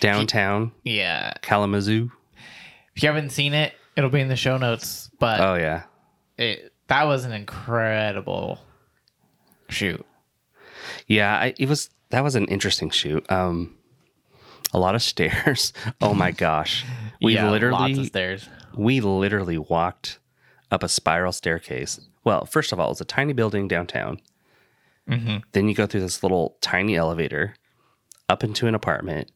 Downtown 0.00 0.72
Yeah. 0.84 1.32
Kalamazoo. 1.42 2.10
If 2.94 3.02
you 3.02 3.08
haven't 3.08 3.30
seen 3.30 3.54
it, 3.54 3.72
it'll 3.96 4.10
be 4.10 4.20
in 4.20 4.28
the 4.28 4.36
show 4.36 4.56
notes, 4.58 5.10
but 5.18 5.40
Oh 5.40 5.54
yeah. 5.54 5.84
it, 6.38 6.72
that 6.88 7.04
was 7.04 7.24
an 7.24 7.32
incredible 7.32 8.58
shoot. 9.68 10.04
Yeah, 11.06 11.36
I, 11.38 11.54
it 11.58 11.68
was 11.68 11.90
that 12.10 12.22
was 12.22 12.34
an 12.34 12.46
interesting 12.46 12.90
shoot. 12.90 13.30
Um, 13.30 13.76
a 14.74 14.78
lot 14.78 14.94
of 14.94 15.02
stairs. 15.12 15.72
Oh 16.00 16.14
my 16.14 16.30
gosh, 16.30 16.84
we 17.22 17.34
yeah, 17.34 17.44
lots 17.48 17.56
of 17.56 17.62
literally 17.70 18.04
stairs. 18.06 18.48
we 18.76 19.00
literally 19.00 19.58
walked 19.58 20.18
up 20.70 20.82
a 20.82 20.88
spiral 20.88 21.32
staircase. 21.32 22.00
Well, 22.24 22.44
first 22.46 22.72
of 22.72 22.78
all, 22.80 22.90
it's 22.92 23.00
a 23.00 23.04
tiny 23.06 23.32
building 23.32 23.68
downtown. 23.68 24.20
Then 25.52 25.68
you 25.68 25.74
go 25.74 25.86
through 25.86 26.00
this 26.00 26.22
little 26.22 26.56
tiny 26.62 26.96
elevator 26.96 27.54
up 28.30 28.42
into 28.44 28.66
an 28.66 28.74
apartment, 28.74 29.30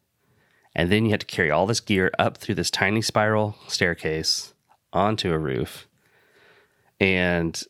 and 0.77 0.93
then 0.93 1.07
you 1.07 1.11
had 1.11 1.21
to 1.21 1.27
carry 1.27 1.51
all 1.51 1.67
this 1.67 1.81
gear 1.81 2.13
up 2.19 2.37
through 2.37 2.55
this 2.55 2.71
tiny 2.71 3.01
spiral 3.01 3.57
staircase 3.67 4.53
onto 4.93 5.33
a 5.33 5.39
roof. 5.39 5.89
And 7.01 7.61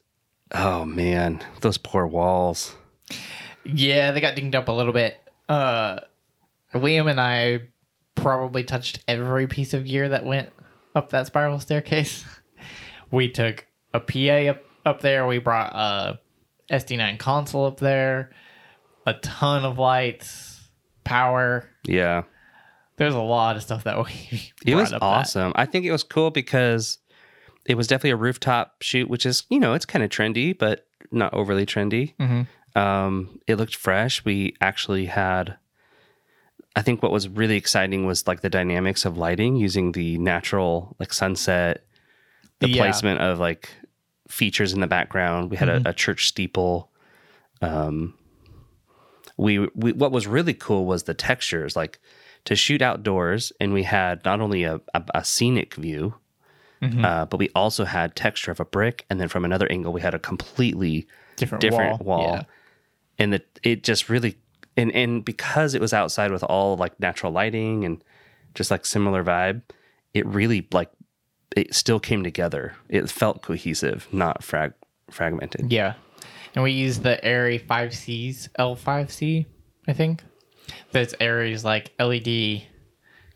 oh 0.51 0.85
man, 0.85 1.43
those 1.61 1.79
poor 1.79 2.07
walls. 2.07 2.75
Yeah, 3.65 4.11
they 4.11 4.21
got 4.21 4.35
dinged 4.35 4.57
up 4.57 4.67
a 4.67 4.73
little 4.73 4.93
bit. 4.93 5.17
Uh, 5.49 6.01
Liam 6.75 7.09
and 7.09 7.21
I 7.21 7.63
probably 8.17 8.65
touched 8.65 8.99
every 9.07 9.47
piece 9.47 9.73
of 9.73 9.85
gear 9.85 10.09
that 10.09 10.25
went 10.25 10.51
up 10.97 11.11
that 11.11 11.29
spiral 11.29 11.61
staircase. 11.61 12.25
We 13.13 13.31
took 13.31 13.65
a 13.95 14.01
PA 14.01 14.51
up, 14.51 14.65
up 14.85 15.01
there. 15.01 15.29
We 15.29 15.39
brought 15.39 15.73
a 15.73 16.19
SD9 16.75 17.21
console 17.21 17.67
up 17.67 17.79
there, 17.79 18.33
a 19.07 19.15
ton 19.15 19.65
of 19.65 19.79
lights, 19.79 20.69
power. 21.05 21.71
Yeah. 21.85 22.25
There's 22.97 23.15
a 23.15 23.21
lot 23.21 23.57
of 23.57 23.63
stuff 23.63 23.85
that 23.85 23.97
we. 24.05 24.53
It 24.65 24.75
was 24.75 24.93
up 24.93 25.01
that. 25.01 25.07
awesome. 25.07 25.53
I 25.57 25.67
think 25.67 25.85
it 25.85 25.93
was 25.93 26.03
cool 26.03 26.31
because 26.31 26.99
it 27.67 27.77
was 27.77 27.87
definitely 27.87 28.11
a 28.11 28.17
rooftop 28.17 28.77
shoot, 28.83 29.09
which 29.11 29.27
is, 29.27 29.45
you 29.51 29.59
know, 29.59 29.75
it's 29.75 29.85
kind 29.87 30.03
of 30.05 30.11
trendy, 30.11 30.57
but 30.57 30.87
not 31.11 31.35
overly 31.35 31.67
trendy. 31.67 32.15
Mm-hmm. 32.17 32.79
Um, 32.79 33.41
it 33.47 33.57
looked 33.57 33.75
fresh. 33.77 34.25
We 34.25 34.55
actually 34.61 35.07
had, 35.07 35.57
I 36.77 36.83
think 36.83 37.03
what 37.03 37.11
was 37.13 37.29
really 37.29 37.57
exciting 37.57 38.07
was 38.07 38.27
like 38.27 38.41
the 38.43 38.51
dynamics 38.51 39.05
of 39.05 39.17
lighting 39.19 39.57
using 39.57 39.93
the 39.93 40.19
natural, 40.19 40.95
like 41.01 41.13
sunset, 41.13 41.85
the 42.61 42.69
Yeah. 42.69 42.83
placement 42.83 43.21
of 43.21 43.39
like 43.39 43.71
features 44.29 44.73
in 44.73 44.81
the 44.81 44.87
background. 44.87 45.51
We 45.51 45.57
had 45.57 45.69
Mm-hmm. 45.69 45.87
a, 45.87 45.91
a 45.91 45.95
church 45.95 46.29
steeple. 46.29 46.91
Um, 47.63 48.15
we, 49.37 49.59
we 49.75 49.93
what 49.93 50.13
was 50.13 50.27
really 50.27 50.55
cool 50.55 50.87
was 50.87 51.03
the 51.05 51.15
textures, 51.15 51.77
like 51.77 51.99
to 52.47 52.57
shoot 52.57 52.81
outdoors, 52.83 53.53
and 53.61 53.73
we 53.73 53.83
had 53.85 54.25
not 54.25 54.41
only 54.41 54.65
a, 54.65 54.81
a, 54.95 55.03
a 55.15 55.25
scenic 55.25 55.75
view, 55.75 56.15
Mm-hmm. 56.83 57.05
uh, 57.07 57.25
but 57.25 57.39
we 57.39 57.49
also 57.55 57.87
had 57.87 58.15
texture 58.15 58.51
of 58.53 58.61
a 58.61 58.65
brick, 58.67 59.07
and 59.09 59.19
then 59.19 59.29
from 59.29 59.47
another 59.47 59.67
angle, 59.73 59.95
we 59.95 60.03
had 60.03 60.13
a 60.15 60.19
completely 60.19 61.07
Different, 61.37 61.63
different 61.63 62.03
wall. 62.03 62.19
wall, 62.19 62.33
Yeah. 62.35 62.43
and 63.19 63.33
the, 63.33 63.43
it 63.63 63.83
just 63.83 64.11
really 64.11 64.37
and 64.77 64.93
and 64.93 65.25
because 65.25 65.73
it 65.75 65.81
was 65.81 65.95
outside 65.95 66.31
with 66.31 66.43
all 66.45 66.77
like 66.77 67.01
natural 67.01 67.33
lighting 67.33 67.87
and 67.87 68.05
just 68.55 68.71
like 68.71 68.85
similar 68.85 69.25
vibe, 69.25 69.63
it 70.13 70.27
really 70.27 70.69
like 70.71 70.91
it 71.57 71.75
still 71.75 71.99
came 71.99 72.23
together. 72.23 72.75
It 72.91 73.09
felt 73.11 73.41
cohesive, 73.43 74.07
not 74.13 74.45
frag 74.45 74.75
fragmented. 75.11 75.73
Yeah. 75.73 75.95
And 76.55 76.63
we 76.63 76.73
used 76.73 77.03
the 77.03 77.19
ARRI 77.25 77.59
5Cs, 77.67 78.51
L5C, 78.59 79.47
I 79.89 79.93
think. 79.95 80.23
That's 80.93 81.15
ARRI's 81.21 81.65
like 81.65 81.93
LED 81.99 82.63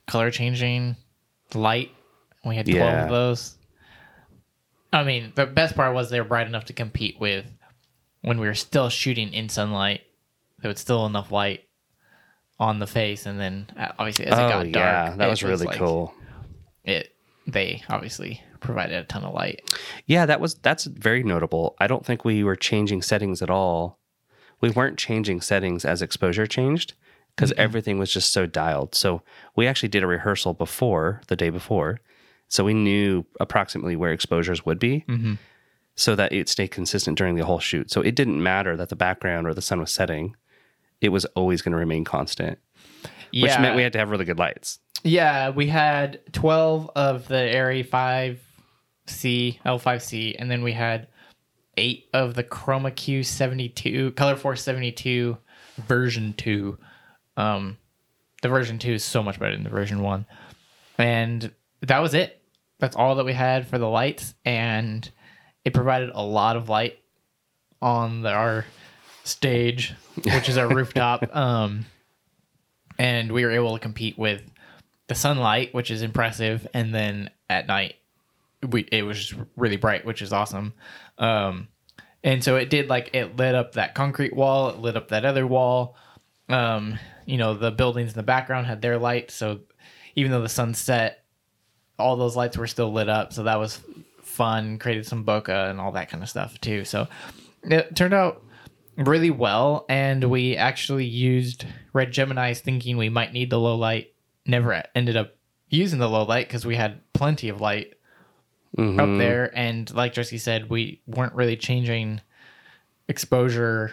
color 0.07 0.31
changing 0.31 0.97
light. 1.55 1.91
We 2.45 2.57
had 2.57 2.67
12 2.67 2.79
Yeah. 2.79 3.05
of 3.05 3.11
those. 3.11 3.57
I 4.93 5.05
mean, 5.05 5.33
the 5.37 5.47
best 5.47 5.77
part 5.77 5.95
was 5.95 6.11
they 6.11 6.21
were 6.21 6.27
bright 6.27 6.47
enough 6.47 6.65
to 6.67 6.73
compete 6.73 7.21
with 7.21 7.47
when 8.23 8.39
we 8.41 8.47
were 8.47 8.55
still 8.55 8.89
shooting 8.89 9.33
in 9.33 9.49
sunlight. 9.49 10.01
There 10.61 10.69
was 10.69 10.81
still 10.81 11.07
enough 11.07 11.31
light 11.31 11.65
on 12.59 12.79
the 12.81 12.87
face, 12.87 13.25
and 13.25 13.39
then 13.41 13.67
uh, 13.79 13.93
obviously 13.99 14.27
as 14.27 14.39
it 14.39 14.43
oh 14.43 14.49
got 14.49 14.63
dark, 14.73 14.75
yeah, 14.75 15.15
that 15.17 15.27
it 15.27 15.31
was 15.31 15.43
really 15.43 15.67
like- 15.67 15.79
cool. 15.79 16.13
It 16.85 17.15
they 17.47 17.83
obviously 17.89 18.43
provided 18.61 18.97
a 18.97 19.05
ton 19.05 19.25
of 19.25 19.33
light. 19.33 19.63
Yeah, 20.07 20.27
that 20.27 20.41
was 20.41 20.55
that's 20.57 20.85
very 20.85 21.23
notable. 21.23 21.77
I 21.79 21.87
don't 21.87 22.05
think 22.05 22.25
we 22.25 22.43
were 22.45 22.57
changing 22.57 23.03
settings 23.03 23.43
at 23.43 23.49
all. 23.51 23.99
We 24.61 24.71
weren't 24.71 24.99
changing 24.99 25.41
settings 25.41 25.85
as 25.85 26.03
exposure 26.03 26.47
changed 26.47 26.95
because 27.41 27.53
mm-hmm. 27.53 27.63
everything 27.63 27.99
was 27.99 28.13
just 28.13 28.35
so 28.35 28.45
dialed. 28.45 28.95
So 28.95 29.23
we 29.57 29.67
actually 29.67 29.89
did 29.89 30.03
a 30.03 30.07
rehearsal 30.07 30.53
before 30.53 31.23
the 31.29 31.37
day 31.37 31.49
before, 31.49 31.99
so 32.49 32.65
we 32.65 32.75
knew 32.75 33.25
approximately 33.41 33.97
where 33.97 34.13
exposures 34.13 34.67
would 34.67 34.79
be, 34.79 35.07
mm-hmm. 35.09 35.35
so 35.95 36.15
that 36.17 36.35
it 36.35 36.51
stayed 36.51 36.71
consistent 36.71 37.17
during 37.17 37.37
the 37.37 37.47
whole 37.47 37.59
shoot. 37.59 37.91
So 37.91 38.03
it 38.03 38.15
didn't 38.15 38.43
matter 38.43 38.77
that 38.77 38.91
the 38.91 38.97
background 38.97 39.47
or 39.47 39.55
the 39.55 39.63
sun 39.63 39.81
was 39.81 39.91
setting; 39.91 40.37
it 41.01 41.09
was 41.09 41.25
always 41.35 41.63
going 41.63 41.73
to 41.73 41.79
remain 41.79 42.05
constant, 42.05 42.59
which 43.33 43.59
meant 43.59 43.75
we 43.75 43.83
had 43.83 43.95
to 43.95 43.99
have 43.99 44.11
really 44.11 44.27
good 44.27 44.39
lights. 44.39 44.79
Yeah, 45.03 45.49
we 45.49 45.67
had 45.67 46.21
12 46.35 46.91
of 46.95 47.27
the 47.27 47.55
ARRI 47.55 47.89
5C, 47.89 49.61
L5C, 49.65 50.37
and 50.39 50.51
then 50.51 50.63
we 50.63 50.73
had 50.73 51.09
eight 51.79 52.11
of 52.13 52.35
the 52.35 52.45
Chroma 52.45 52.95
Q 52.95 53.23
72, 53.23 54.11
Color 54.11 54.37
Force 54.37 54.63
72 54.63 55.39
version 55.79 56.35
2. 56.35 56.77
Um, 57.41 57.79
the 58.43 58.49
version 58.49 58.79
2 58.79 58.93
is 58.93 59.05
so 59.05 59.23
much 59.23 59.39
better 59.39 59.55
than 59.55 59.65
the 59.65 59.71
version 59.71 60.03
1. 60.03 60.27
And 60.99 61.53
that 61.83 61.99
was 62.01 62.15
it. 62.15 62.41
That's 62.79 62.97
all 62.97 63.17
that 63.17 63.25
we 63.25 63.33
had 63.33 63.67
for 63.67 63.79
the 63.79 63.89
lights, 63.89 64.35
and 64.45 65.09
it 65.65 65.75
provided 65.75 66.11
a 66.15 66.23
lot 66.23 66.57
of 66.57 66.69
light 66.69 66.99
on 67.83 68.23
the, 68.23 68.31
our 68.31 68.65
stage, 69.25 69.95
which 70.17 70.49
is 70.49 70.57
our 70.57 70.69
rooftop. 70.75 71.35
Um, 71.35 71.85
and 72.99 73.33
we 73.33 73.45
were 73.45 73.51
able 73.51 73.75
to 73.75 73.79
compete 73.79 74.19
with 74.19 74.43
the 75.09 75.15
sunlight, 75.15 75.75
which 75.75 75.91
is 75.91 76.03
impressive, 76.03 76.67
and 76.73 76.95
then 76.95 77.31
at 77.51 77.67
night, 77.67 77.97
we 78.67 78.83
it 78.93 79.03
was 79.03 79.19
just 79.19 79.41
really 79.57 79.77
bright, 79.77 80.05
which 80.05 80.23
is 80.23 80.33
awesome. 80.33 80.73
Um, 81.19 81.69
and 82.23 82.45
so 82.45 82.57
it 82.57 82.71
did 82.71 82.89
like 82.89 83.11
it 83.15 83.37
lit 83.37 83.55
up 83.55 83.73
that 83.73 83.95
concrete 83.95 84.35
wall, 84.35 84.71
it 84.71 84.79
lit 84.79 84.97
up 84.97 85.09
that 85.09 85.25
other 85.25 85.47
wall. 85.47 85.97
Um, 86.49 86.99
you 87.31 87.39
know, 87.39 87.55
the 87.55 87.71
buildings 87.71 88.11
in 88.11 88.17
the 88.17 88.23
background 88.25 88.67
had 88.67 88.83
their 88.83 88.99
light, 88.99 89.31
so 89.31 89.61
even 90.17 90.33
though 90.33 90.43
the 90.43 90.49
sun 90.49 90.75
set, 90.75 91.25
all 91.99 92.17
those 92.17 92.37
lights 92.37 92.57
were 92.57 92.67
still 92.67 92.93
lit 92.93 93.09
up. 93.09 93.33
So 93.33 93.45
that 93.45 93.59
was 93.59 93.81
fun. 94.23 94.79
Created 94.79 95.07
some 95.07 95.25
bokeh 95.25 95.71
and 95.71 95.81
all 95.81 95.93
that 95.93 96.11
kind 96.11 96.23
of 96.23 96.29
stuff 96.29 96.61
too. 96.61 96.85
So 96.85 97.09
it 97.63 97.95
turned 97.95 98.15
out 98.15 98.43
really 98.97 99.31
well, 99.31 99.87
and 99.89 100.25
we 100.25 100.57
actually 100.57 101.05
used 101.05 101.65
Red 101.93 102.13
Gemini's 102.13 102.61
thinking 102.61 102.97
we 102.97 103.09
might 103.09 103.33
need 103.33 103.51
the 103.51 103.61
low 103.61 103.77
light. 103.77 104.13
Never 104.47 104.83
ended 104.95 105.17
up 105.17 105.37
using 105.69 105.99
the 105.99 106.09
low 106.09 106.25
light 106.25 106.49
because 106.49 106.67
we 106.67 106.77
had 106.77 107.01
plenty 107.13 107.49
of 107.49 107.61
light 107.61 107.95
up 108.77 108.85
mm-hmm. 108.85 109.19
there, 109.19 109.57
and 109.57 109.93
like 109.95 110.15
Jesse 110.15 110.39
said, 110.39 110.71
we 110.71 111.01
weren't 111.07 111.35
really 111.35 111.57
changing 111.57 112.21
exposure. 113.09 113.93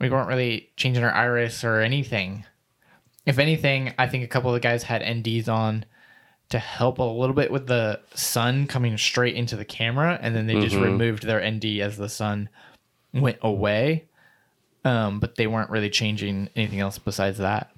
We 0.00 0.10
weren't 0.10 0.28
really 0.28 0.70
changing 0.76 1.02
our 1.04 1.12
iris 1.12 1.64
or 1.64 1.80
anything. 1.80 2.44
If 3.26 3.38
anything, 3.38 3.92
I 3.98 4.06
think 4.08 4.24
a 4.24 4.28
couple 4.28 4.50
of 4.50 4.54
the 4.54 4.60
guys 4.60 4.84
had 4.84 5.02
NDs 5.02 5.48
on 5.48 5.84
to 6.50 6.58
help 6.58 6.98
a 6.98 7.02
little 7.02 7.34
bit 7.34 7.50
with 7.50 7.66
the 7.66 8.00
sun 8.14 8.66
coming 8.66 8.96
straight 8.96 9.34
into 9.34 9.54
the 9.56 9.64
camera, 9.66 10.18
and 10.22 10.34
then 10.34 10.46
they 10.46 10.54
just 10.60 10.76
removed 10.82 11.24
their 11.24 11.40
ND 11.50 11.80
as 11.80 11.96
the 11.98 12.08
sun 12.08 12.48
went 13.12 13.38
away. 13.42 14.04
um, 14.84 15.18
but 15.20 15.34
they 15.34 15.46
weren't 15.46 15.68
really 15.70 15.90
changing 15.90 16.48
anything 16.56 16.80
else 16.80 16.98
besides 16.98 17.36
that. 17.38 17.70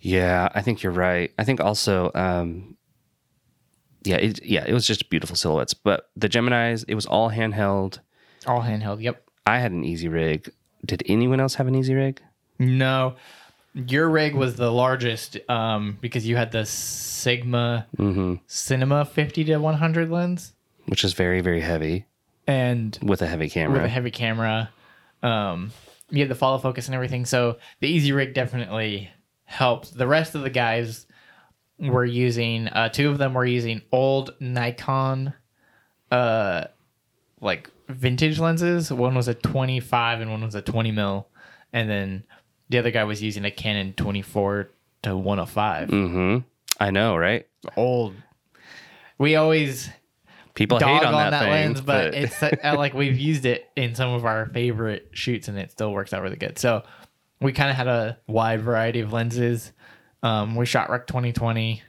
Yeah, 0.00 0.48
I 0.54 0.62
think 0.62 0.82
you're 0.82 0.92
right. 0.92 1.30
I 1.38 1.44
think 1.44 1.60
also, 1.60 2.10
um, 2.14 2.76
yeah, 4.04 4.16
it, 4.16 4.42
yeah, 4.44 4.64
it 4.66 4.72
was 4.72 4.86
just 4.86 5.10
beautiful 5.10 5.36
silhouettes. 5.36 5.74
But 5.74 6.08
the 6.16 6.28
Gemini's, 6.28 6.84
it 6.84 6.94
was 6.94 7.06
all 7.06 7.30
handheld. 7.30 7.98
All 8.46 8.62
handheld. 8.62 9.02
Yep. 9.02 9.22
I 9.46 9.58
had 9.58 9.72
an 9.72 9.84
easy 9.84 10.08
rig. 10.08 10.50
Did 10.84 11.02
anyone 11.06 11.40
else 11.40 11.54
have 11.54 11.66
an 11.68 11.74
easy 11.74 11.94
rig? 11.94 12.20
No, 12.58 13.16
your 13.74 14.08
rig 14.08 14.34
was 14.34 14.56
the 14.56 14.70
largest 14.70 15.38
um, 15.48 15.98
because 16.00 16.26
you 16.26 16.36
had 16.36 16.52
the 16.52 16.64
Sigma 16.66 17.86
Cinema 18.46 19.04
50 19.04 19.44
to 19.44 19.56
100 19.58 20.10
lens 20.10 20.52
Which 20.86 21.04
is 21.04 21.12
very, 21.14 21.40
very 21.40 21.60
heavy 21.60 22.06
and 22.46 22.98
with 23.02 23.22
a 23.22 23.26
heavy 23.26 23.48
camera. 23.48 23.74
with 23.78 23.84
a 23.84 23.88
heavy 23.88 24.10
camera. 24.10 24.70
Um, 25.22 25.70
you 26.10 26.18
had 26.20 26.28
the 26.28 26.34
follow 26.34 26.58
focus 26.58 26.86
and 26.86 26.94
everything. 26.94 27.24
So 27.24 27.58
the 27.80 27.88
Easy 27.88 28.12
Rig 28.12 28.34
definitely 28.34 29.10
helped. 29.44 29.96
The 29.96 30.06
rest 30.06 30.34
of 30.34 30.42
the 30.42 30.50
guys 30.50 31.06
were 31.78 32.04
using, 32.04 32.68
uh, 32.68 32.88
two 32.90 33.08
of 33.10 33.18
them 33.18 33.32
were 33.34 33.46
using 33.46 33.80
old 33.92 34.34
Nikon, 34.40 35.32
uh, 36.10 36.64
like 37.40 37.70
vintage 37.92 38.38
lenses. 38.38 38.92
One 38.92 39.14
was 39.14 39.28
a 39.28 39.34
25 39.34 40.20
and 40.20 40.30
one 40.30 40.42
was 40.42 40.54
a 40.54 40.62
20 40.62 40.90
mil. 40.92 41.28
And 41.72 41.88
then 41.88 42.24
the 42.68 42.78
other 42.78 42.90
guy 42.90 43.04
was 43.04 43.22
using 43.22 43.44
a 43.44 43.50
Canon 43.50 43.94
24 43.94 44.70
to 45.02 45.16
105. 45.16 45.88
mm-hmm. 45.88 46.38
I 46.80 46.90
know, 46.90 47.16
right? 47.16 47.46
Old. 47.76 48.14
We 49.18 49.36
always 49.36 49.88
People 50.54 50.78
dog 50.78 50.88
hate 50.88 51.06
on, 51.06 51.14
on, 51.14 51.20
that, 51.20 51.30
that, 51.30 51.42
thing, 51.42 51.50
lens, 51.50 51.80
but, 51.80 52.14
it's 52.14 52.42
uh, 52.42 52.50
like 52.76 52.92
we've 52.92 53.18
used 53.18 53.46
it 53.46 53.70
in 53.76 53.94
some 53.94 54.12
of 54.12 54.24
our 54.26 54.46
favorite 54.46 55.10
shoots, 55.12 55.48
and 55.48 55.58
it 55.58 55.70
still 55.70 55.92
works 55.92 56.12
out 56.12 56.22
really 56.22 56.36
good. 56.36 56.58
So 56.58 56.82
we 57.40 57.52
kind 57.52 57.70
of 57.70 57.76
had 57.76 57.88
a 57.88 58.18
wide 58.26 58.62
variety 58.62 59.00
of 59.00 59.12
lenses. 59.12 59.72
Um, 60.22 60.56
we 60.56 60.66
shot 60.66 60.90
Rec 60.90 61.06
2020, 61.06 61.82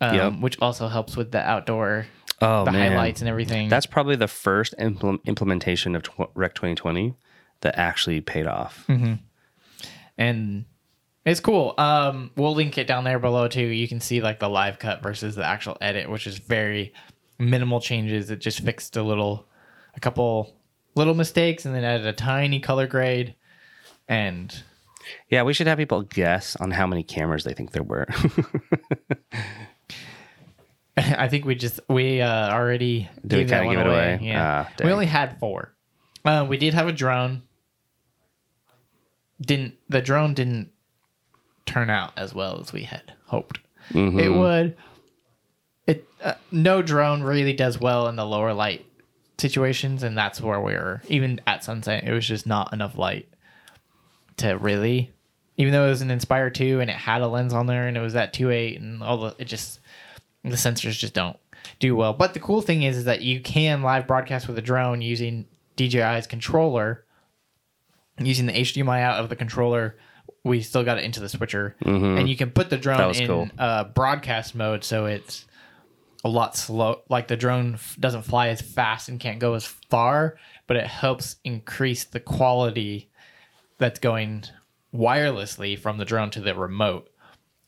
um, 0.00 0.14
Yep. 0.14 0.32
which 0.40 0.58
also 0.60 0.88
helps 0.88 1.16
with 1.16 1.30
the 1.32 1.40
outdoor, 1.40 2.06
oh 2.40 2.64
the 2.64 2.72
man, 2.72 2.92
highlights 2.92 3.20
and 3.20 3.28
everything. 3.28 3.68
that's 3.68 3.86
probably 3.86 4.16
the 4.16 4.28
first 4.28 4.74
impl- 4.78 5.24
implementation 5.26 5.94
of 5.96 6.02
tw- 6.02 6.30
Rec 6.34 6.54
2020 6.54 7.14
that 7.60 7.76
actually 7.78 8.20
paid 8.20 8.46
off. 8.46 8.88
and 10.16 10.64
it's 11.24 11.40
cool. 11.40 11.74
Um, 11.78 12.30
we'll 12.36 12.54
link 12.54 12.78
it 12.78 12.86
down 12.86 13.04
there 13.04 13.18
below 13.18 13.48
too. 13.48 13.62
You 13.66 13.86
can 13.88 14.00
see 14.00 14.20
like 14.20 14.38
the 14.38 14.48
live 14.48 14.78
cut 14.78 15.02
versus 15.02 15.34
the 15.34 15.44
actual 15.44 15.76
edit, 15.80 16.08
which 16.10 16.26
is 16.26 16.38
very 16.38 16.92
minimal 17.38 17.80
changes. 17.80 18.30
It 18.30 18.38
just 18.40 18.60
fixed 18.60 18.96
a 18.96 19.02
little, 19.02 19.46
a 19.94 20.00
couple 20.00 20.54
little 20.94 21.14
mistakes, 21.14 21.64
and 21.66 21.74
then 21.74 21.84
added 21.84 22.06
a 22.06 22.12
tiny 22.12 22.60
color 22.60 22.86
grade, 22.86 23.34
and 24.08 24.54
Yeah, 25.28 25.42
we 25.42 25.52
should 25.52 25.66
have 25.66 25.78
people 25.78 26.02
guess 26.02 26.56
on 26.56 26.70
how 26.70 26.86
many 26.86 27.02
cameras 27.02 27.44
they 27.44 27.52
think 27.52 27.72
there 27.72 27.82
were. 27.82 28.06
I 31.18 31.28
think 31.28 31.44
we 31.44 31.54
just 31.54 31.80
we 31.88 32.20
uh, 32.20 32.50
already 32.52 33.08
Did 33.26 33.36
we 33.38 33.44
that 33.44 33.50
kinda 33.62 33.66
one 33.66 33.76
give 33.76 33.86
it 33.86 33.88
away. 33.88 34.14
away? 34.14 34.26
Yeah, 34.26 34.66
Ah, 34.68 34.72
we 34.84 34.90
only 34.90 35.06
had 35.06 35.38
four. 35.38 35.72
Uh, 36.24 36.46
we 36.48 36.56
did 36.56 36.74
have 36.74 36.88
a 36.88 36.92
drone. 36.92 37.42
Didn't 39.40 39.74
the 39.88 40.00
drone 40.02 40.34
didn't 40.34 40.70
turn 41.66 41.90
out 41.90 42.12
as 42.16 42.34
well 42.34 42.60
as 42.60 42.72
we 42.72 42.82
had 42.84 43.12
hoped 43.26 43.60
Mm-hmm. 43.92 44.18
it 44.18 44.28
would. 44.28 44.76
It 45.86 46.06
uh, 46.22 46.34
no 46.52 46.82
drone 46.82 47.22
really 47.22 47.54
does 47.54 47.80
well 47.80 48.06
in 48.08 48.16
the 48.16 48.26
lower 48.26 48.52
light 48.52 48.84
situations, 49.38 50.02
and 50.02 50.18
that's 50.18 50.42
where 50.42 50.60
we 50.60 50.74
were. 50.74 51.00
Even 51.08 51.40
at 51.46 51.64
sunset, 51.64 52.04
it 52.04 52.12
was 52.12 52.26
just 52.26 52.46
not 52.46 52.74
enough 52.74 52.98
light 52.98 53.28
to 54.38 54.58
really. 54.58 55.12
Even 55.56 55.72
though 55.72 55.86
it 55.86 55.90
was 55.90 56.02
an 56.02 56.10
Inspire 56.10 56.50
two 56.50 56.80
and 56.80 56.90
it 56.90 56.96
had 56.96 57.22
a 57.22 57.26
lens 57.28 57.54
on 57.54 57.66
there 57.66 57.88
and 57.88 57.96
it 57.96 58.00
was 58.00 58.14
at 58.14 58.32
two 58.34 58.50
eight 58.50 58.78
and 58.80 59.02
all 59.02 59.16
the 59.18 59.34
it 59.38 59.46
just 59.46 59.77
the 60.50 60.56
sensors 60.56 60.98
just 60.98 61.14
don't 61.14 61.36
do 61.80 61.94
well. 61.96 62.12
But 62.12 62.34
the 62.34 62.40
cool 62.40 62.60
thing 62.62 62.82
is, 62.82 62.96
is 62.96 63.04
that 63.04 63.22
you 63.22 63.40
can 63.40 63.82
live 63.82 64.06
broadcast 64.06 64.48
with 64.48 64.58
a 64.58 64.62
drone 64.62 65.02
using 65.02 65.46
DJI's 65.76 66.26
controller, 66.26 67.04
using 68.18 68.46
the 68.46 68.52
HDMI 68.52 69.00
out 69.02 69.20
of 69.20 69.28
the 69.28 69.36
controller. 69.36 69.96
We 70.44 70.62
still 70.62 70.84
got 70.84 70.98
it 70.98 71.04
into 71.04 71.20
the 71.20 71.28
switcher, 71.28 71.76
and 72.18 72.28
you 72.28 72.36
can 72.36 72.50
put 72.50 72.70
the 72.70 72.78
drone 72.78 72.98
in 73.20 73.26
cool. 73.26 73.48
uh, 73.58 73.84
broadcast 73.84 74.54
mode, 74.54 74.84
so 74.84 75.06
it's 75.06 75.44
a 76.24 76.28
lot 76.28 76.56
slow. 76.56 77.02
Like 77.08 77.28
the 77.28 77.36
drone 77.36 77.74
f- 77.74 77.96
doesn't 78.00 78.22
fly 78.22 78.48
as 78.48 78.60
fast 78.60 79.08
and 79.08 79.20
can't 79.20 79.38
go 79.38 79.54
as 79.54 79.64
far, 79.66 80.36
but 80.66 80.76
it 80.76 80.86
helps 80.86 81.36
increase 81.44 82.04
the 82.04 82.20
quality 82.20 83.10
that's 83.78 83.98
going 84.00 84.44
wirelessly 84.94 85.78
from 85.78 85.98
the 85.98 86.04
drone 86.04 86.30
to 86.30 86.40
the 86.40 86.54
remote, 86.54 87.08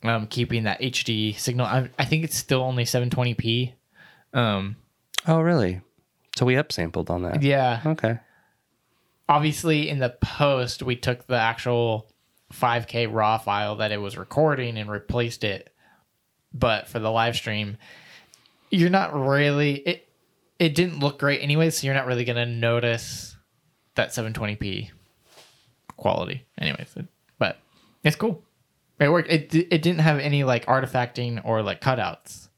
um, 0.02 0.26
keeping 0.26 0.64
that 0.64 0.80
HD 0.80 1.38
signal. 1.38 1.66
I, 1.66 1.90
I 1.98 2.04
think 2.04 2.24
it's 2.24 2.36
still 2.36 2.62
only 2.62 2.84
720p. 2.84 3.72
Um, 4.32 4.76
oh, 5.26 5.40
really? 5.40 5.80
So 6.36 6.46
we 6.46 6.54
upsampled 6.54 7.10
on 7.10 7.22
that. 7.22 7.42
yeah. 7.42 7.80
Okay. 7.84 8.18
Obviously, 9.28 9.88
in 9.88 9.98
the 9.98 10.10
post, 10.10 10.82
we 10.82 10.96
took 10.96 11.26
the 11.26 11.36
actual 11.36 12.08
5K 12.52 13.12
raw 13.12 13.38
file 13.38 13.76
that 13.76 13.92
it 13.92 13.98
was 13.98 14.16
recording 14.16 14.76
and 14.76 14.90
replaced 14.90 15.44
it. 15.44 15.72
But 16.52 16.88
for 16.88 16.98
the 16.98 17.10
live 17.10 17.36
stream, 17.36 17.76
you're 18.70 18.90
not 18.90 19.14
really 19.14 19.74
it. 19.74 20.08
It 20.58 20.74
didn't 20.74 20.98
look 20.98 21.18
great 21.18 21.42
anyway, 21.42 21.70
so 21.70 21.86
you're 21.86 21.94
not 21.94 22.06
really 22.06 22.24
gonna 22.24 22.44
notice 22.46 23.36
that 23.94 24.10
720p 24.10 24.90
quality, 25.96 26.44
anyways. 26.58 26.92
But 27.38 27.58
it's 28.02 28.16
cool. 28.16 28.42
It 29.00 29.10
worked. 29.10 29.30
It 29.30 29.54
it 29.54 29.82
didn't 29.82 30.00
have 30.00 30.18
any 30.18 30.44
like 30.44 30.66
artifacting 30.66 31.40
or 31.44 31.62
like 31.62 31.80
cutouts, 31.80 32.48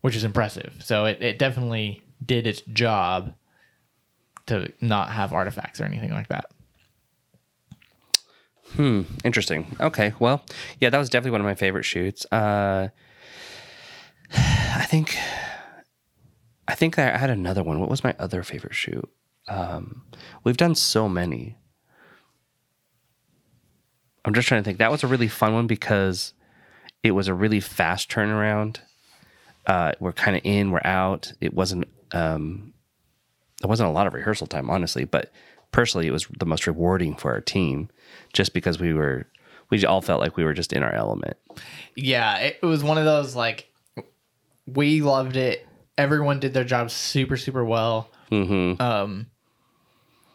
which 0.00 0.16
is 0.16 0.24
impressive. 0.24 0.76
So 0.82 1.04
it, 1.04 1.22
it 1.22 1.38
definitely 1.38 2.02
did 2.24 2.46
its 2.46 2.62
job 2.62 3.34
to 4.46 4.72
not 4.80 5.10
have 5.10 5.32
artifacts 5.32 5.80
or 5.80 5.84
anything 5.84 6.10
like 6.10 6.28
that. 6.28 6.46
Hmm. 8.76 9.02
Interesting. 9.24 9.76
Okay. 9.80 10.14
Well, 10.18 10.44
yeah, 10.80 10.90
that 10.90 10.98
was 10.98 11.08
definitely 11.08 11.32
one 11.32 11.40
of 11.42 11.46
my 11.46 11.54
favorite 11.54 11.84
shoots. 11.84 12.26
Uh, 12.32 12.88
I 14.32 14.86
think, 14.88 15.16
I 16.66 16.74
think 16.74 16.98
I 16.98 17.16
had 17.16 17.30
another 17.30 17.62
one. 17.62 17.78
What 17.78 17.90
was 17.90 18.02
my 18.02 18.14
other 18.18 18.42
favorite 18.42 18.74
shoot? 18.74 19.08
Um, 19.48 20.02
we've 20.42 20.56
done 20.56 20.74
so 20.74 21.08
many. 21.08 21.56
I'm 24.24 24.34
just 24.34 24.48
trying 24.48 24.62
to 24.62 24.64
think. 24.64 24.78
That 24.78 24.90
was 24.90 25.04
a 25.04 25.06
really 25.06 25.28
fun 25.28 25.54
one 25.54 25.66
because 25.66 26.32
it 27.02 27.12
was 27.12 27.28
a 27.28 27.34
really 27.34 27.60
fast 27.60 28.10
turnaround. 28.10 28.78
Uh, 29.66 29.92
we're 30.00 30.12
kind 30.12 30.36
of 30.36 30.42
in, 30.44 30.70
we're 30.70 30.80
out. 30.84 31.32
It 31.40 31.54
wasn't, 31.54 31.88
um, 32.12 32.72
there 33.60 33.68
wasn't 33.68 33.88
a 33.88 33.92
lot 33.92 34.06
of 34.06 34.14
rehearsal 34.14 34.46
time, 34.46 34.70
honestly, 34.70 35.04
but 35.04 35.32
personally, 35.72 36.06
it 36.06 36.12
was 36.12 36.26
the 36.38 36.46
most 36.46 36.66
rewarding 36.66 37.14
for 37.14 37.32
our 37.32 37.40
team 37.40 37.88
just 38.32 38.54
because 38.54 38.78
we 38.78 38.92
were, 38.92 39.26
we 39.70 39.84
all 39.84 40.02
felt 40.02 40.20
like 40.20 40.36
we 40.36 40.44
were 40.44 40.54
just 40.54 40.72
in 40.72 40.82
our 40.82 40.92
element. 40.94 41.36
Yeah, 41.96 42.38
it 42.38 42.62
was 42.62 42.84
one 42.84 42.98
of 42.98 43.04
those 43.04 43.34
like 43.34 43.70
we 44.66 45.00
loved 45.02 45.36
it. 45.36 45.66
Everyone 45.96 46.40
did 46.40 46.54
their 46.54 46.64
job 46.64 46.90
super 46.90 47.36
super 47.36 47.64
well. 47.64 48.10
Mm-hmm. 48.30 48.80
Um, 48.80 49.26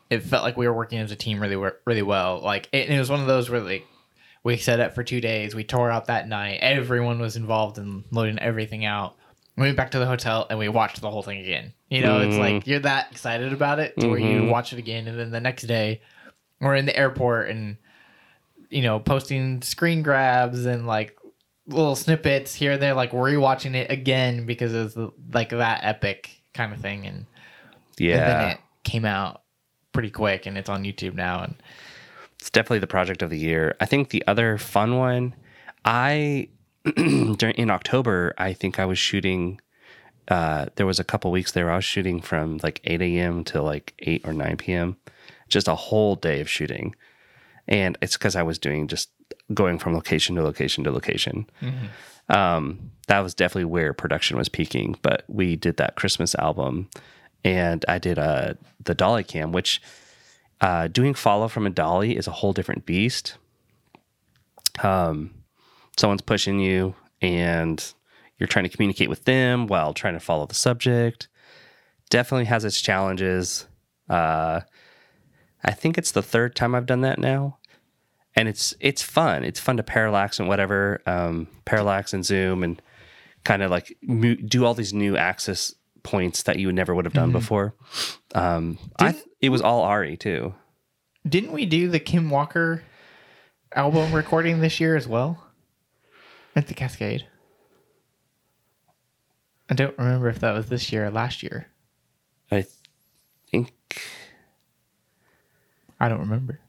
it 0.10 0.24
felt 0.24 0.44
like 0.44 0.58
we 0.58 0.68
were 0.68 0.74
working 0.74 1.00
as 1.00 1.12
a 1.12 1.16
team 1.16 1.40
really 1.40 1.72
really 1.86 2.02
well. 2.02 2.40
Like 2.40 2.70
it, 2.72 2.90
it 2.90 3.00
was 3.00 3.10
one 3.10 3.22
of 3.22 3.28
those 3.28 3.50
where 3.50 3.62
like 3.62 3.86
we 4.44 4.58
set 4.58 4.80
up 4.80 4.96
for 4.96 5.04
two 5.04 5.22
days. 5.22 5.54
We 5.54 5.64
tore 5.64 5.92
out 5.92 6.08
that 6.08 6.28
night. 6.28 6.60
Everyone 6.62 7.20
was 7.20 7.36
involved 7.36 7.78
in 7.78 8.04
loading 8.12 8.40
everything 8.40 8.86
out. 8.86 9.16
We 9.56 9.64
went 9.64 9.78
back 9.78 9.92
to 9.92 10.00
the 10.00 10.06
hotel 10.06 10.48
and 10.50 10.58
we 10.58 10.70
watched 10.70 11.02
the 11.02 11.12
whole 11.12 11.24
thing 11.24 11.40
again. 11.40 11.74
You 11.90 12.02
know, 12.02 12.22
it's 12.22 12.38
like 12.38 12.56
mm-hmm. 12.56 12.70
you're 12.70 12.80
that 12.80 13.12
excited 13.12 13.52
about 13.52 13.80
it 13.80 14.00
to 14.00 14.08
where 14.08 14.20
you 14.20 14.42
mm-hmm. 14.42 14.50
watch 14.50 14.74
it 14.74 14.80
again, 14.80 15.08
and 15.08 15.20
then 15.20 15.32
the 15.32 15.42
next 15.42 15.64
day 15.64 16.02
we're 16.62 16.76
in 16.76 16.86
the 16.86 16.96
airport 16.96 17.50
and 17.50 17.78
you 18.70 18.82
know 18.82 19.00
posting 19.00 19.62
screen 19.62 20.04
grabs 20.04 20.66
and 20.66 20.86
like 20.86 21.18
little 21.68 21.96
snippets 21.96 22.54
here 22.54 22.74
and 22.74 22.82
there, 22.82 22.94
like 22.94 23.12
rewatching 23.12 23.76
it 23.76 23.92
again 23.92 24.46
because 24.46 24.74
it's 24.74 25.12
like 25.34 25.50
that 25.50 25.82
epic 25.84 26.42
kind 26.54 26.74
of 26.74 26.80
thing. 26.80 27.06
And, 27.06 27.26
yeah, 27.98 28.14
and 28.14 28.22
then 28.22 28.50
it 28.52 28.60
came 28.84 29.06
out 29.06 29.42
pretty 30.00 30.10
quick 30.10 30.46
and 30.46 30.58
it's 30.58 30.70
on 30.70 30.86
YouTube 30.86 31.14
now. 31.14 31.44
And 31.44 31.56
it's 32.40 32.50
definitely 32.50 32.80
the 32.80 32.88
project 32.88 33.22
of 33.22 33.30
the 33.30 33.38
year. 33.38 33.76
I 33.82 33.86
think 33.86 34.12
the 34.12 34.24
other 34.28 34.58
fun 34.58 34.96
one, 34.98 35.36
I 35.84 36.48
during 36.96 37.56
in 37.56 37.70
October, 37.70 38.34
I 38.38 38.54
think 38.54 38.80
I 38.80 38.86
was 38.86 38.98
shooting. 38.98 39.60
Uh, 40.30 40.68
there 40.78 40.86
was 40.86 41.02
a 41.02 41.04
couple 41.04 41.32
weeks 41.32 41.52
there. 41.52 41.70
I 41.70 41.76
was 41.76 41.84
shooting 41.84 42.22
from 42.22 42.62
like 42.64 42.80
8 42.86 43.02
a.m. 43.02 43.44
to 43.46 43.62
like 43.62 43.94
8 44.00 44.22
or 44.26 44.32
9 44.32 44.56
p.m. 44.56 44.96
Just 45.50 45.68
a 45.68 45.76
whole 45.76 46.16
day 46.16 46.40
of 46.40 46.50
shooting, 46.50 46.96
and 47.68 47.98
it's 48.02 48.16
because 48.16 48.38
I 48.38 48.44
was 48.44 48.58
doing 48.58 48.88
just 48.88 49.10
going 49.54 49.80
from 49.80 49.94
location 49.94 50.38
to 50.38 50.44
location 50.44 50.86
to 50.86 50.92
location. 50.92 51.46
Um, 52.30 52.92
that 53.08 53.20
was 53.20 53.34
definitely 53.34 53.66
where 53.66 53.92
production 53.92 54.38
was 54.38 54.48
peaking. 54.48 54.96
But 55.02 55.26
we 55.28 55.58
did 55.58 55.76
that 55.76 55.96
Christmas 55.96 56.36
album, 56.36 56.88
and 57.44 57.86
I 57.88 57.98
did 58.00 58.20
uh, 58.20 58.54
the 58.84 58.96
Dolly 58.96 59.24
Cam, 59.24 59.52
which 59.52 59.82
Uh, 60.62 60.90
doing 60.90 61.14
follow 61.16 61.48
from 61.48 61.66
a 61.66 61.70
dolly 61.70 62.18
is 62.18 62.28
a 62.28 62.32
whole 62.32 62.52
different 62.52 62.86
beast. 62.86 63.38
Um, 64.84 65.34
someone's 65.98 66.22
pushing 66.22 66.60
you, 66.60 66.96
and 67.22 67.94
you're 68.38 68.48
trying 68.48 68.68
to 68.70 68.76
communicate 68.76 69.10
with 69.10 69.24
them 69.24 69.68
while 69.68 69.94
trying 69.94 70.16
to 70.16 70.20
follow 70.20 70.46
the 70.46 70.56
subject. 70.56 71.30
Definitely 72.10 72.46
has 72.48 72.66
its 72.66 72.82
challenges. 72.82 73.68
Uh, 74.10 74.62
I 75.64 75.72
think 75.72 75.98
it's 75.98 76.12
the 76.12 76.22
third 76.22 76.56
time 76.56 76.76
I've 76.76 76.86
done 76.86 77.02
that 77.08 77.20
now, 77.20 77.58
and 78.36 78.50
it's 78.50 78.76
it's 78.82 79.02
fun. 79.02 79.46
It's 79.46 79.62
fun 79.62 79.78
to 79.78 79.84
parallax 79.84 80.40
and 80.40 80.50
whatever, 80.50 81.02
um, 81.06 81.48
parallax 81.64 82.14
and 82.14 82.26
zoom, 82.26 82.64
and 82.64 82.82
kind 83.46 83.64
of 83.64 83.72
like 83.72 83.96
mo- 84.02 84.36
do 84.36 84.66
all 84.66 84.74
these 84.74 84.94
new 84.94 85.16
axis 85.16 85.76
points 86.10 86.44
that 86.44 86.60
you 86.60 86.72
never 86.72 86.94
would 86.96 87.06
have 87.06 87.14
done 87.14 87.32
before. 87.32 87.76
Um, 88.36 88.78
I 89.00 89.16
it 89.42 89.50
was 89.50 89.62
all 89.62 89.84
ARRI 89.84 90.18
too. 90.18 90.54
Didn't 91.28 91.52
we 91.52 91.66
do 91.66 91.90
the 91.90 92.00
Kim 92.00 92.30
Walker 92.30 92.84
album 93.74 94.14
recording 94.14 94.62
this 94.62 94.80
year 94.80 94.96
as 94.96 95.08
well? 95.08 95.46
At 96.56 96.68
the 96.68 96.74
Cascade. 96.74 97.28
I 99.70 99.76
don't 99.76 99.98
remember 99.98 100.30
if 100.30 100.40
that 100.40 100.54
was 100.54 100.70
this 100.70 100.92
year 100.92 101.06
or 101.06 101.12
last 101.12 101.44
year. 101.44 101.68
I 102.52 102.66
think 103.52 104.02
I 106.00 106.10
don't 106.10 106.22
remember. 106.22 106.60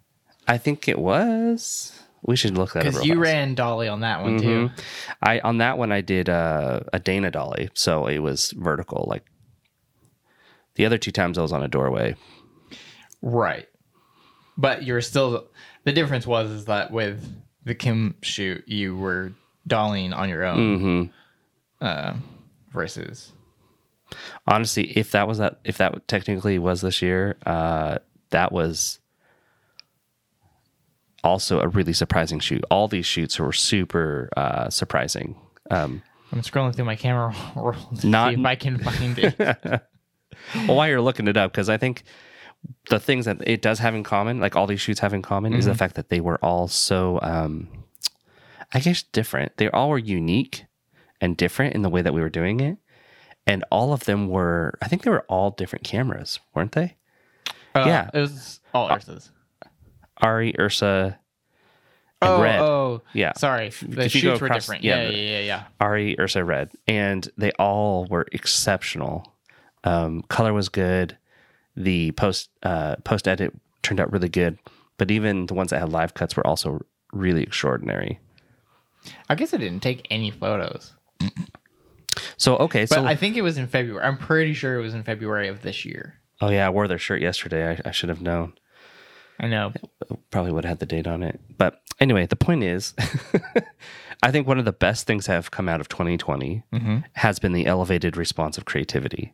I 0.46 0.58
think 0.58 0.88
it 0.88 0.98
was. 0.98 2.02
We 2.22 2.36
should 2.36 2.56
look 2.56 2.74
that 2.74 2.80
up. 2.80 2.92
Because 2.92 3.04
you 3.06 3.14
fast. 3.14 3.22
ran 3.22 3.54
Dolly 3.54 3.88
on 3.88 4.00
that 4.00 4.22
one 4.22 4.38
too. 4.38 4.68
Mhm. 4.68 4.80
I 5.22 5.40
on 5.40 5.58
that 5.58 5.78
one 5.78 5.90
I 5.92 6.00
did 6.00 6.28
uh, 6.28 6.80
a 6.92 6.98
Dana 6.98 7.30
dolly, 7.30 7.70
so 7.74 8.06
it 8.06 8.18
was 8.18 8.52
vertical. 8.52 9.06
Like 9.08 9.24
the 10.74 10.84
other 10.86 10.98
two 10.98 11.12
times 11.12 11.38
I 11.38 11.42
was 11.42 11.52
on 11.52 11.62
a 11.62 11.68
doorway. 11.68 12.16
Right. 13.22 13.68
But 14.56 14.84
you're 14.84 15.00
still 15.00 15.48
the 15.84 15.92
difference 15.92 16.26
was 16.26 16.50
is 16.50 16.64
that 16.66 16.90
with 16.90 17.26
the 17.64 17.74
Kim 17.74 18.14
shoot 18.22 18.64
you 18.66 18.96
were 18.96 19.32
dollying 19.68 20.14
on 20.14 20.28
your 20.28 20.44
own 20.44 20.78
hmm 20.78 21.84
uh, 21.84 22.14
versus 22.72 23.32
Honestly, 24.46 24.90
if 24.98 25.12
that 25.12 25.28
was 25.28 25.38
that, 25.38 25.60
if 25.64 25.78
that 25.78 26.08
technically 26.08 26.58
was 26.58 26.80
this 26.80 27.00
year, 27.00 27.36
uh, 27.46 27.98
that 28.30 28.52
was 28.52 28.99
also 31.24 31.60
a 31.60 31.68
really 31.68 31.92
surprising 31.92 32.40
shoot. 32.40 32.64
All 32.70 32.88
these 32.88 33.06
shoots 33.06 33.38
were 33.38 33.52
super 33.52 34.28
uh, 34.36 34.70
surprising. 34.70 35.36
Um, 35.70 36.02
I'm 36.32 36.42
scrolling 36.42 36.74
through 36.74 36.84
my 36.84 36.96
camera 36.96 37.34
roll 37.56 37.72
to 38.00 38.06
Not- 38.06 38.34
see 38.34 38.40
if 38.40 38.46
I 38.46 38.54
can 38.54 38.78
find 38.78 39.18
it. 39.18 39.34
well, 39.38 40.76
while 40.76 40.88
you're 40.88 41.00
looking 41.00 41.28
it 41.28 41.36
up, 41.36 41.52
because 41.52 41.68
I 41.68 41.76
think 41.76 42.04
the 42.88 43.00
things 43.00 43.24
that 43.24 43.38
it 43.46 43.62
does 43.62 43.78
have 43.80 43.94
in 43.94 44.02
common, 44.02 44.38
like 44.40 44.54
all 44.56 44.66
these 44.66 44.80
shoots 44.80 45.00
have 45.00 45.12
in 45.14 45.22
common, 45.22 45.54
is 45.54 45.64
the 45.64 45.74
fact 45.74 45.94
that 45.96 46.08
they 46.08 46.20
were 46.20 46.38
all 46.44 46.68
so, 46.68 47.18
um, 47.22 47.68
I 48.72 48.80
guess, 48.80 49.02
different. 49.02 49.56
They 49.56 49.68
all 49.70 49.88
were 49.88 49.98
unique 49.98 50.66
and 51.20 51.36
different 51.36 51.74
in 51.74 51.82
the 51.82 51.88
way 51.90 52.02
that 52.02 52.14
we 52.14 52.20
were 52.20 52.30
doing 52.30 52.60
it. 52.60 52.78
And 53.46 53.64
all 53.70 53.92
of 53.92 54.04
them 54.04 54.28
were, 54.28 54.78
I 54.82 54.88
think 54.88 55.02
they 55.02 55.10
were 55.10 55.24
all 55.28 55.50
different 55.50 55.84
cameras, 55.84 56.38
weren't 56.54 56.72
they? 56.72 56.96
Uh, 57.74 57.84
Yeah. 57.86 58.10
it 58.14 58.20
was 58.20 58.60
all 58.74 58.88
Ursa's. 58.90 59.30
ARRI, 60.22 60.54
Ursa, 60.58 61.18
and 62.22 62.30
Oh, 62.32 62.42
Red. 62.42 62.60
oh, 62.60 63.02
Yeah. 63.14 63.32
Sorry, 63.36 63.70
the 63.70 64.04
if 64.04 64.12
go 64.12 64.18
shoots 64.18 64.40
were 64.40 64.48
different. 64.48 64.84
yeah, 64.84 65.02
Yeah, 65.02 65.08
yeah, 65.10 65.30
yeah, 65.38 65.40
yeah. 65.40 65.62
ARRI, 65.80 66.18
Ursa, 66.18 66.44
Red, 66.44 66.70
and 66.86 67.28
they 67.38 67.50
all 67.52 68.06
were 68.10 68.26
exceptional. 68.32 69.34
Um, 69.84 70.22
color 70.28 70.52
was 70.52 70.68
good. 70.68 71.16
The 71.76 72.10
post 72.12 72.50
uh, 72.62 72.96
post 73.04 73.26
edit 73.26 73.54
turned 73.82 74.00
out 74.00 74.12
really 74.12 74.28
good, 74.28 74.58
but 74.98 75.10
even 75.10 75.46
the 75.46 75.54
ones 75.54 75.70
that 75.70 75.78
had 75.80 75.88
live 75.88 76.12
cuts 76.14 76.36
were 76.36 76.46
also 76.46 76.80
really 77.12 77.42
extraordinary. 77.42 78.20
I 79.30 79.34
guess 79.34 79.54
I 79.54 79.56
didn't 79.56 79.80
take 79.80 80.06
any 80.10 80.30
photos, 80.30 80.92
So 82.36 82.56
okay, 82.58 82.82
but 82.82 82.88
so 82.96 83.04
I 83.06 83.16
think 83.16 83.36
it 83.36 83.42
was 83.42 83.56
in 83.56 83.66
February. 83.66 84.04
I'm 84.04 84.18
pretty 84.18 84.52
sure 84.52 84.78
it 84.78 84.82
was 84.82 84.92
in 84.94 85.02
February 85.04 85.48
of 85.48 85.62
this 85.62 85.86
year. 85.86 86.16
oh 86.42 86.50
yeah, 86.50 86.66
I 86.66 86.70
wore 86.70 86.86
their 86.88 86.98
shirt 86.98 87.22
yesterday. 87.22 87.70
I, 87.70 87.88
I 87.88 87.92
should 87.92 88.08
have 88.10 88.20
known. 88.20 88.52
I 89.40 89.48
know. 89.48 89.72
Probably 90.30 90.52
would 90.52 90.64
have 90.64 90.72
had 90.72 90.78
the 90.80 90.86
date 90.86 91.06
on 91.06 91.22
it. 91.22 91.40
But 91.56 91.80
anyway, 91.98 92.26
the 92.26 92.36
point 92.36 92.62
is, 92.62 92.94
I 94.22 94.30
think 94.30 94.46
one 94.46 94.58
of 94.58 94.66
the 94.66 94.72
best 94.72 95.06
things 95.06 95.26
that 95.26 95.32
have 95.32 95.50
come 95.50 95.68
out 95.68 95.80
of 95.80 95.88
2020 95.88 96.62
has 97.14 97.38
been 97.38 97.52
the 97.52 97.66
elevated 97.66 98.16
response 98.16 98.58
of 98.58 98.66
creativity. 98.66 99.32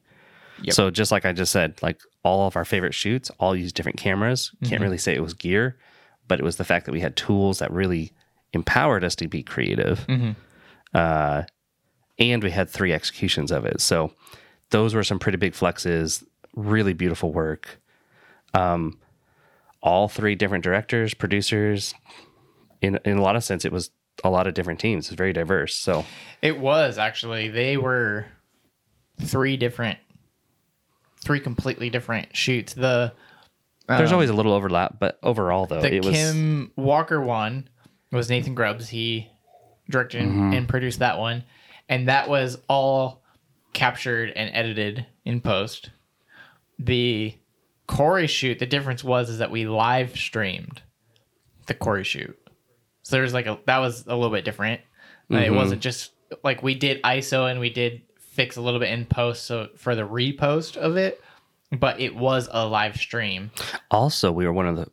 Yep. 0.62 0.74
So 0.74 0.90
just 0.90 1.10
like 1.10 1.24
I 1.26 1.32
just 1.32 1.52
said, 1.52 1.82
like 1.82 2.00
all 2.22 2.46
of 2.46 2.56
our 2.56 2.64
favorite 2.64 2.94
shoots 2.94 3.30
all 3.40 3.54
use 3.56 3.72
different 3.72 3.98
cameras. 3.98 4.52
Can't 4.64 4.80
really 4.80 4.96
say 4.98 5.14
it 5.14 5.22
was 5.22 5.34
gear, 5.34 5.76
but 6.28 6.38
it 6.38 6.44
was 6.44 6.56
the 6.56 6.64
fact 6.64 6.86
that 6.86 6.92
we 6.92 7.00
had 7.00 7.16
tools 7.16 7.58
that 7.58 7.70
really 7.72 8.12
empowered 8.52 9.02
us 9.04 9.16
to 9.16 9.28
be 9.28 9.42
creative. 9.42 10.06
Uh, 10.94 11.42
and 12.18 12.42
we 12.42 12.50
had 12.50 12.70
three 12.70 12.92
executions 12.92 13.50
of 13.50 13.66
it. 13.66 13.80
So 13.80 14.12
those 14.70 14.94
were 14.94 15.04
some 15.04 15.18
pretty 15.18 15.36
big 15.36 15.52
flexes, 15.52 16.24
really 16.54 16.94
beautiful 16.94 17.32
work. 17.32 17.80
Um, 18.54 18.98
all 19.86 20.08
three 20.08 20.34
different 20.34 20.64
directors, 20.64 21.14
producers. 21.14 21.94
In 22.82 22.98
in 23.06 23.16
a 23.16 23.22
lot 23.22 23.36
of 23.36 23.44
sense, 23.44 23.64
it 23.64 23.72
was 23.72 23.90
a 24.24 24.28
lot 24.30 24.46
of 24.46 24.52
different 24.54 24.80
teams. 24.80 25.06
It's 25.06 25.14
very 25.16 25.32
diverse. 25.32 25.74
So 25.74 26.04
It 26.42 26.58
was 26.58 26.98
actually. 26.98 27.48
They 27.48 27.76
were 27.76 28.26
three 29.20 29.56
different, 29.56 29.98
three 31.24 31.40
completely 31.40 31.88
different 31.90 32.36
shoots. 32.36 32.74
The 32.74 33.12
there's 33.88 34.12
always 34.12 34.30
a 34.30 34.34
little 34.34 34.52
overlap, 34.52 34.96
but 34.98 35.18
overall 35.22 35.66
though, 35.66 35.80
the 35.80 35.94
it 35.94 36.04
was 36.04 36.14
Kim 36.14 36.72
Walker 36.76 37.20
one 37.20 37.68
was 38.10 38.28
Nathan 38.28 38.54
Grubbs. 38.54 38.88
He 38.88 39.30
directed 39.88 40.22
Mm-hmm. 40.22 40.52
and 40.54 40.68
produced 40.68 40.98
that 40.98 41.18
one, 41.18 41.44
and 41.88 42.08
that 42.08 42.28
was 42.28 42.58
all 42.68 43.22
captured 43.72 44.30
and 44.34 44.50
edited 44.52 45.06
in 45.24 45.40
post. 45.40 45.90
The 46.78 47.34
Cory 47.86 48.26
shoot, 48.26 48.58
the 48.58 48.66
difference 48.66 49.04
was 49.04 49.30
is 49.30 49.38
that 49.38 49.50
we 49.50 49.66
live 49.66 50.16
streamed 50.16 50.82
the 51.66 51.74
Cory 51.74 52.04
shoot. 52.04 52.36
So 53.02 53.16
there's 53.16 53.34
like 53.34 53.46
a 53.46 53.58
that 53.66 53.78
was 53.78 54.06
a 54.06 54.14
little 54.14 54.30
bit 54.34 54.44
different. 54.44 54.80
Uh, 55.32 55.36
It 55.36 55.46
Mm-hmm. 55.46 55.54
wasn't 55.56 55.82
just 55.82 56.12
like 56.42 56.62
we 56.62 56.74
did 56.74 57.02
ISO 57.02 57.50
and 57.50 57.60
we 57.60 57.70
did 57.70 58.02
fix 58.18 58.56
a 58.56 58.60
little 58.60 58.80
bit 58.80 58.90
in 58.90 59.04
post 59.06 59.44
so 59.44 59.68
for 59.76 59.94
the 59.94 60.02
repost 60.02 60.76
of 60.76 60.96
it, 60.96 61.22
but 61.72 62.00
it 62.00 62.14
was 62.16 62.48
a 62.52 62.66
live 62.66 62.96
stream. 62.96 63.50
also 63.90 64.30
we 64.32 64.44
were 64.44 64.52
one 64.52 64.66
of 64.66 64.76
the 64.76 64.88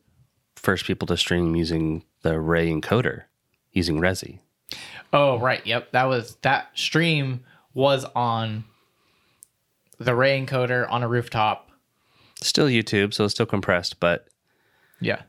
first 0.56 0.84
people 0.86 1.06
to 1.08 1.16
stream 1.16 1.54
using 1.54 2.04
the 2.22 2.38
Ray 2.40 2.70
encoder, 2.72 3.24
using 3.72 4.00
Resi. 4.00 4.38
Oh 5.12 5.38
right, 5.38 5.64
yep. 5.66 5.92
That 5.92 6.04
was 6.04 6.36
that 6.42 6.70
stream 6.74 7.44
was 7.74 8.04
on 8.16 8.64
the 9.98 10.14
Ray 10.14 10.40
encoder 10.44 10.90
on 10.90 11.02
a 11.02 11.08
rooftop. 11.08 11.70
Still 12.44 12.66
YouTube, 12.66 13.14
so 13.14 13.24
it's 13.24 13.34
still 13.34 13.46
compressed, 13.46 13.98
but 14.00 14.28
Yeah. 15.00 15.22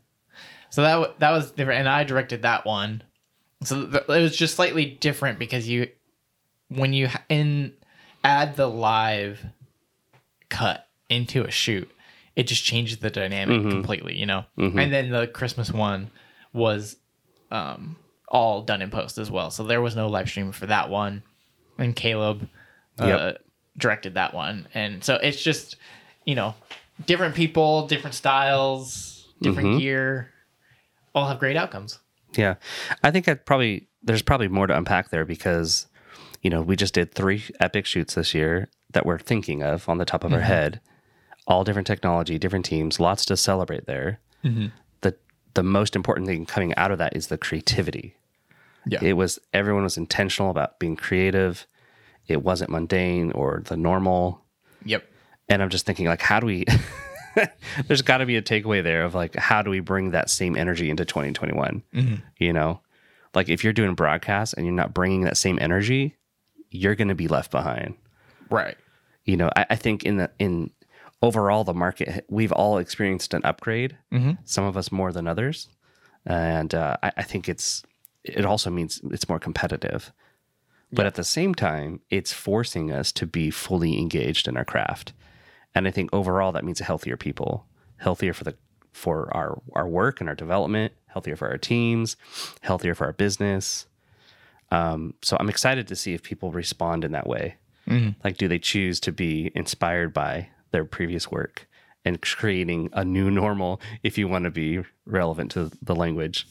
So 0.69 0.81
that 0.81 1.19
that 1.19 1.31
was 1.31 1.51
different, 1.51 1.79
and 1.79 1.89
I 1.89 2.03
directed 2.03 2.41
that 2.41 2.65
one. 2.65 3.03
So 3.63 3.85
th- 3.87 4.03
it 4.03 4.21
was 4.21 4.35
just 4.35 4.55
slightly 4.55 4.85
different 4.85 5.39
because 5.39 5.67
you, 5.69 5.87
when 6.67 6.91
you 6.91 7.07
ha- 7.07 7.23
in 7.29 7.73
add 8.23 8.55
the 8.57 8.67
live 8.67 9.45
cut 10.49 10.87
into 11.09 11.43
a 11.45 11.51
shoot, 11.51 11.89
it 12.35 12.47
just 12.47 12.63
changes 12.65 12.97
the 12.97 13.09
dynamic 13.09 13.69
completely, 13.69 14.17
you 14.17 14.25
know. 14.25 14.43
And 14.57 14.91
then 14.93 15.09
the 15.11 15.27
Christmas 15.27 15.71
one 15.71 16.11
was 16.51 16.97
um, 17.51 17.95
all 18.27 18.61
done 18.61 18.81
in 18.81 18.89
post 18.89 19.17
as 19.17 19.31
well, 19.31 19.51
so 19.51 19.63
there 19.63 19.81
was 19.81 19.95
no 19.95 20.07
live 20.09 20.27
stream 20.29 20.51
for 20.51 20.65
that 20.65 20.89
one. 20.89 21.23
And 21.77 21.95
Caleb 21.95 22.49
uh, 22.99 23.05
Yep. 23.07 23.41
directed 23.77 24.13
that 24.15 24.33
one, 24.33 24.67
and 24.73 25.03
so 25.03 25.15
it's 25.15 25.41
just 25.41 25.77
you 26.25 26.35
know 26.35 26.55
different 27.05 27.35
people, 27.35 27.87
different 27.87 28.15
styles, 28.15 29.27
different 29.41 29.69
mm-hmm. 29.69 29.79
gear, 29.79 30.31
all 31.13 31.27
have 31.27 31.39
great 31.39 31.55
outcomes. 31.55 31.99
Yeah, 32.35 32.55
I 33.03 33.11
think 33.11 33.25
that 33.25 33.45
probably 33.45 33.87
there's 34.03 34.21
probably 34.21 34.47
more 34.47 34.67
to 34.67 34.77
unpack 34.77 35.09
there 35.09 35.25
because 35.25 35.87
you 36.41 36.49
know 36.49 36.61
we 36.61 36.75
just 36.75 36.93
did 36.93 37.13
three 37.13 37.43
epic 37.59 37.85
shoots 37.85 38.15
this 38.15 38.33
year 38.33 38.69
that 38.91 39.05
we're 39.05 39.19
thinking 39.19 39.63
of 39.63 39.87
on 39.89 39.97
the 39.97 40.05
top 40.05 40.23
of 40.23 40.33
our 40.33 40.39
mm-hmm. 40.39 40.47
head, 40.47 40.81
all 41.47 41.63
different 41.63 41.87
technology, 41.87 42.37
different 42.37 42.65
teams, 42.65 42.99
lots 42.99 43.25
to 43.25 43.37
celebrate 43.37 43.85
there. 43.85 44.19
Mm-hmm. 44.43 44.67
The 45.01 45.15
the 45.53 45.63
most 45.63 45.95
important 45.95 46.27
thing 46.27 46.45
coming 46.45 46.75
out 46.75 46.91
of 46.91 46.97
that 46.97 47.15
is 47.15 47.27
the 47.27 47.37
creativity. 47.37 48.15
Yeah. 48.85 48.99
It 49.01 49.13
was 49.13 49.39
everyone 49.53 49.83
was 49.83 49.97
intentional 49.97 50.51
about 50.51 50.79
being 50.79 50.95
creative. 50.95 51.65
It 52.27 52.43
wasn't 52.43 52.71
mundane 52.71 53.31
or 53.31 53.61
the 53.65 53.77
normal. 53.77 54.43
Yep. 54.83 55.05
And 55.49 55.61
I'm 55.61 55.69
just 55.69 55.85
thinking 55.85 56.07
like 56.07 56.21
how 56.21 56.39
do 56.39 56.45
we 56.47 56.65
there's 57.87 58.01
got 58.01 58.17
to 58.19 58.25
be 58.25 58.37
a 58.37 58.41
takeaway 58.41 58.81
there 58.83 59.03
of 59.03 59.13
like 59.13 59.35
how 59.35 59.61
do 59.61 59.69
we 59.69 59.79
bring 59.79 60.11
that 60.11 60.29
same 60.29 60.55
energy 60.55 60.89
into 60.89 61.05
2021 61.05 61.83
you 62.39 62.53
know 62.53 62.79
like 63.33 63.49
if 63.49 63.63
you're 63.63 63.73
doing 63.73 63.93
broadcasts 63.93 64.53
and 64.53 64.65
you're 64.65 64.73
not 64.75 64.93
bringing 64.93 65.21
that 65.21 65.37
same 65.37 65.57
energy 65.61 66.15
you're 66.71 66.95
going 66.95 67.09
to 67.09 67.15
be 67.15 67.27
left 67.27 67.51
behind 67.51 67.95
Right. 68.49 68.77
you 69.25 69.35
know 69.37 69.49
I, 69.55 69.65
I 69.71 69.75
think 69.75 70.03
in 70.03 70.17
the 70.17 70.31
in 70.39 70.71
overall 71.21 71.63
the 71.63 71.73
market 71.73 72.25
we've 72.29 72.51
all 72.53 72.77
experienced 72.77 73.33
an 73.33 73.41
upgrade. 73.43 73.97
Mhm. 74.13 74.37
Some 74.45 74.63
of 74.65 74.77
us 74.77 74.91
more 74.91 75.11
than 75.11 75.27
others, 75.27 75.67
and 76.25 76.73
uh, 76.73 76.97
I, 77.03 77.11
I 77.17 77.23
think 77.23 77.49
it's 77.49 77.83
it 78.23 78.45
also 78.45 78.69
means 78.69 79.01
it's 79.11 79.27
more 79.29 79.39
competitive. 79.39 80.11
But 80.91 81.05
at 81.07 81.15
the 81.15 81.23
same 81.23 81.53
time, 81.55 81.99
it's 82.09 82.31
forcing 82.31 82.91
us 82.91 83.11
to 83.13 83.25
be 83.25 83.49
fully 83.49 83.97
engaged 83.99 84.47
in 84.47 84.55
our 84.55 84.63
craft, 84.63 85.13
and 85.75 85.87
I 85.87 85.91
think 85.91 86.09
overall 86.13 86.51
that 86.53 86.63
means 86.63 86.81
a 86.81 86.85
healthier 86.85 87.17
people, 87.17 87.65
healthier 87.97 88.33
for 88.33 88.43
the 88.45 88.55
for 88.93 89.29
our 89.35 89.61
our 89.73 89.87
work 89.87 90.19
and 90.21 90.29
our 90.29 90.35
development, 90.35 90.93
healthier 91.07 91.35
for 91.35 91.49
our 91.49 91.57
teams, 91.57 92.15
healthier 92.61 92.95
for 92.95 93.05
our 93.05 93.13
business. 93.13 93.85
Um, 94.71 95.13
so 95.21 95.37
I'm 95.39 95.49
excited 95.49 95.87
to 95.89 95.95
see 95.95 96.13
if 96.13 96.23
people 96.23 96.51
respond 96.51 97.03
in 97.03 97.11
that 97.11 97.27
way. 97.27 97.55
Like, 98.23 98.37
do 98.37 98.47
they 98.47 98.57
choose 98.57 98.99
to 99.01 99.11
be 99.11 99.51
inspired 99.53 100.11
by 100.11 100.49
their 100.71 100.85
previous 100.85 101.29
work 101.29 101.67
and 102.03 102.19
creating 102.19 102.89
a 102.93 103.05
new 103.05 103.29
normal 103.29 103.79
if 104.03 104.17
you 104.17 104.27
want 104.27 104.45
to 104.45 104.49
be 104.51 104.81
relevant 105.05 105.51
to 105.51 105.69
the 105.83 105.93
language? 105.95 106.47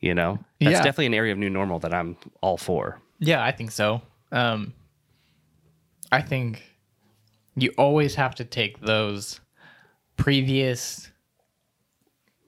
You 0.00 0.14
know, 0.14 0.38
that's 0.60 0.72
Yeah. 0.72 0.82
definitely 0.82 1.06
an 1.06 1.14
area 1.14 1.32
of 1.32 1.38
new 1.38 1.50
normal 1.50 1.78
that 1.80 1.92
I'm 1.92 2.16
all 2.40 2.56
for. 2.56 2.98
Yeah, 3.18 3.44
I 3.44 3.50
think 3.52 3.70
so. 3.70 4.00
Um, 4.32 4.72
I 6.10 6.22
think 6.22 6.62
you 7.56 7.72
always 7.78 8.14
have 8.16 8.34
to 8.36 8.44
take 8.44 8.80
those 8.80 9.40
previous 10.16 11.10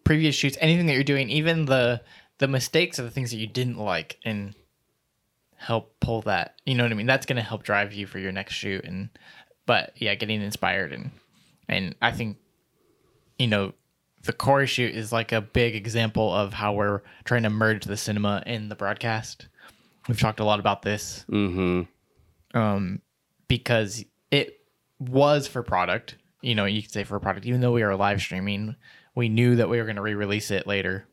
previous 0.04 0.34
shoots, 0.34 0.56
anything 0.60 0.86
that 0.86 0.94
you're 0.94 1.02
doing, 1.02 1.28
even 1.30 1.66
the 1.66 2.02
the 2.38 2.48
mistakes 2.48 2.98
or 2.98 3.02
the 3.02 3.10
things 3.10 3.30
that 3.30 3.38
you 3.38 3.46
didn't 3.46 3.78
like, 3.78 4.18
and 4.24 4.54
help 5.56 5.98
pull 6.00 6.22
that. 6.22 6.54
You 6.64 6.74
know 6.74 6.84
what 6.84 6.92
I 6.92 6.94
mean? 6.94 7.06
That's 7.06 7.26
gonna 7.26 7.42
help 7.42 7.62
drive 7.62 7.92
you 7.92 8.06
for 8.06 8.18
your 8.18 8.32
next 8.32 8.54
shoot. 8.54 8.84
And 8.84 9.08
but 9.66 9.92
yeah, 9.96 10.14
getting 10.14 10.40
inspired 10.42 10.92
and 10.92 11.10
and 11.68 11.94
I 12.00 12.12
think 12.12 12.38
you 13.38 13.46
know 13.46 13.72
the 14.22 14.32
Cory 14.32 14.66
shoot 14.66 14.94
is 14.94 15.12
like 15.12 15.32
a 15.32 15.40
big 15.40 15.74
example 15.74 16.34
of 16.34 16.52
how 16.52 16.72
we're 16.72 17.02
trying 17.24 17.44
to 17.44 17.50
merge 17.50 17.84
the 17.84 17.96
cinema 17.96 18.42
and 18.46 18.70
the 18.70 18.74
broadcast. 18.74 19.46
We've 20.08 20.18
talked 20.18 20.40
a 20.40 20.44
lot 20.44 20.58
about 20.58 20.82
this 20.82 21.24
Mm-hmm. 21.28 22.58
um, 22.58 23.00
because 23.46 24.04
it 24.30 24.57
was 24.98 25.46
for 25.46 25.62
product. 25.62 26.16
You 26.42 26.54
know, 26.54 26.64
you 26.66 26.82
could 26.82 26.90
say 26.92 27.04
for 27.04 27.18
product, 27.20 27.46
even 27.46 27.60
though 27.60 27.72
we 27.72 27.82
were 27.82 27.96
live 27.96 28.20
streaming, 28.20 28.76
we 29.14 29.28
knew 29.28 29.56
that 29.56 29.68
we 29.68 29.78
were 29.78 29.84
going 29.84 29.96
to 29.96 30.02
re-release 30.02 30.50
it 30.50 30.66
later 30.66 31.06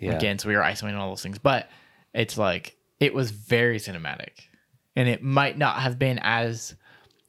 Yeah. 0.00 0.12
again, 0.12 0.38
so 0.38 0.48
we 0.48 0.54
were 0.56 0.62
isolating 0.62 0.98
all 0.98 1.08
those 1.10 1.22
things. 1.22 1.38
But 1.38 1.68
it's 2.14 2.38
like 2.38 2.76
it 3.00 3.12
was 3.14 3.30
very 3.30 3.78
cinematic, 3.78 4.30
and 4.96 5.08
it 5.08 5.22
might 5.22 5.56
not 5.58 5.80
have 5.80 5.98
been 5.98 6.18
as 6.22 6.74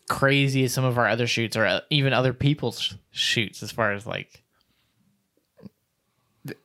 crazy 0.10 0.64
as 0.66 0.74
some 0.74 0.84
of 0.84 0.98
our 0.98 1.08
other 1.08 1.26
shoots 1.26 1.56
or 1.56 1.66
uh, 1.66 1.80
even 1.90 2.12
other 2.14 2.34
people's 2.34 2.96
shoots 3.12 3.64
as 3.64 3.72
far 3.72 3.94
as 3.94 4.06
like 4.06 4.44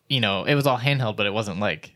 you 0.08 0.20
know 0.20 0.42
it 0.44 0.54
was 0.56 0.66
all 0.66 0.78
handheld 0.78 1.16
but 1.16 1.26
it 1.26 1.32
wasn't 1.32 1.60
like 1.60 1.94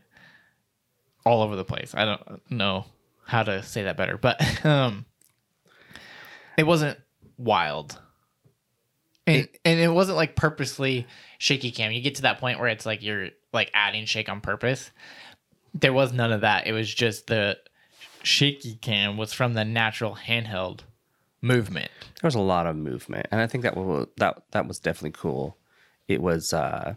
all 1.24 1.42
over 1.42 1.56
the 1.56 1.64
place 1.64 1.92
i 1.94 2.04
don't 2.04 2.50
know 2.50 2.84
how 3.26 3.42
to 3.42 3.62
say 3.64 3.82
that 3.84 3.96
better 3.96 4.16
but 4.16 4.64
um 4.64 5.04
it 6.56 6.64
wasn't 6.66 6.96
wild 7.40 7.98
and, 9.26 9.48
and 9.64 9.80
it 9.80 9.88
wasn't 9.92 10.16
like 10.16 10.36
purposely 10.36 11.06
shaky 11.38 11.70
cam 11.70 11.92
you 11.92 12.00
get 12.00 12.16
to 12.16 12.22
that 12.22 12.38
point 12.38 12.58
where 12.58 12.68
it's 12.68 12.86
like 12.86 13.02
you're 13.02 13.28
like 13.52 13.70
adding 13.74 14.04
shake 14.04 14.28
on 14.28 14.40
purpose 14.40 14.90
there 15.74 15.92
was 15.92 16.12
none 16.12 16.32
of 16.32 16.40
that 16.42 16.66
it 16.66 16.72
was 16.72 16.92
just 16.92 17.26
the 17.28 17.56
shaky 18.22 18.74
cam 18.76 19.16
was 19.16 19.32
from 19.32 19.54
the 19.54 19.64
natural 19.64 20.16
handheld 20.26 20.80
movement 21.42 21.90
There 22.20 22.28
was 22.28 22.34
a 22.34 22.40
lot 22.40 22.66
of 22.66 22.76
movement, 22.76 23.26
and 23.30 23.40
I 23.40 23.46
think 23.46 23.62
that 23.64 23.76
was 23.76 24.08
that 24.18 24.42
that 24.50 24.66
was 24.68 24.78
definitely 24.78 25.12
cool. 25.12 25.56
It 26.06 26.20
was 26.20 26.52
uh, 26.52 26.96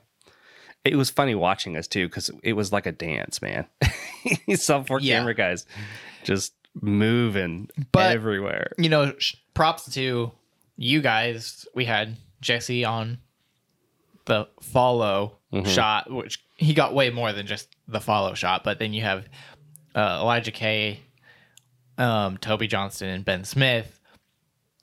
it 0.83 0.97
was 0.97 1.09
funny 1.09 1.33
watching 1.33 1.77
us 1.77 1.87
too 1.87 2.07
because 2.09 2.29
it 2.43 2.51
was 2.53 2.73
like 2.73 2.85
a 2.85 2.91
dance, 2.91 3.41
man. 3.41 3.67
you 4.47 4.57
saw 4.57 4.83
four 4.83 4.99
Yeah. 4.99 5.19
camera 5.19 5.33
guys 5.33 5.65
just 6.25 6.53
moving 6.81 7.69
But- 7.93 8.11
everywhere. 8.13 8.73
you 8.77 8.89
know, 8.89 9.13
sh- 9.17 9.35
props 9.53 9.91
to 9.93 10.31
you 10.77 11.01
guys. 11.01 11.65
We 11.75 11.85
had 11.85 12.17
Jesse 12.41 12.85
on 12.85 13.19
the 14.25 14.47
follow 14.61 15.37
shot, 15.65 16.11
which 16.11 16.43
he 16.55 16.73
got 16.73 16.93
way 16.93 17.09
more 17.09 17.31
than 17.33 17.45
just 17.45 17.75
the 17.87 17.99
follow 17.99 18.33
shot. 18.33 18.63
But 18.63 18.79
then 18.79 18.93
you 18.93 19.01
have 19.01 19.25
uh, 19.95 20.19
Elijah 20.21 20.51
K, 20.51 20.99
um, 21.97 22.37
Toby 22.37 22.67
Johnston, 22.67 23.09
and 23.09 23.25
Ben 23.25 23.43
Smith. 23.43 23.99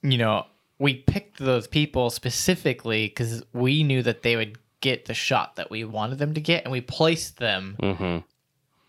You 0.03 0.19
know, 0.19 0.47
we 0.79 0.95
picked 0.95 1.39
those 1.39 1.67
people 1.67 2.11
specifically 2.11 3.07
because 3.09 3.43
we 3.53 3.83
knew 3.83 4.03
that 4.03 4.23
they 4.23 4.37
would 4.37 4.59
get 4.81 5.07
the 5.07 5.15
shot 5.15 5.57
that 5.57 5.71
we 5.71 5.85
wanted 5.85 6.19
them 6.19 6.35
to 6.35 6.41
get, 6.41 6.65
and 6.65 6.73
we 6.73 6.81
placed 6.81 7.39
them 7.39 7.77
hmm 7.81 8.19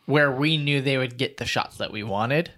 where 0.06 0.32
we 0.32 0.58
knew 0.58 0.82
they 0.82 0.98
would 0.98 1.18
get 1.18 1.38
the 1.38 1.46
shots 1.46 1.78
that 1.78 1.92
we 1.92 2.04
wanted. 2.04 2.52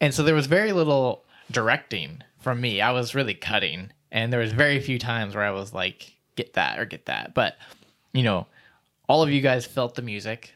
And 0.00 0.12
so 0.12 0.22
there 0.22 0.34
was 0.34 0.46
very 0.46 0.72
little 0.72 1.24
directing 1.50 2.22
from 2.40 2.60
me. 2.60 2.80
I 2.80 2.92
was 2.92 3.14
really 3.14 3.34
cutting, 3.34 3.90
and 4.10 4.32
there 4.32 4.40
was 4.40 4.52
very 4.52 4.80
few 4.80 4.98
times 4.98 5.34
where 5.34 5.44
I 5.44 5.50
was 5.50 5.72
like, 5.72 6.14
"Get 6.36 6.54
that" 6.54 6.78
or 6.78 6.84
"Get 6.84 7.06
that." 7.06 7.34
But 7.34 7.56
you 8.12 8.22
know, 8.22 8.46
all 9.08 9.22
of 9.22 9.30
you 9.30 9.40
guys 9.40 9.66
felt 9.66 9.94
the 9.94 10.02
music. 10.02 10.52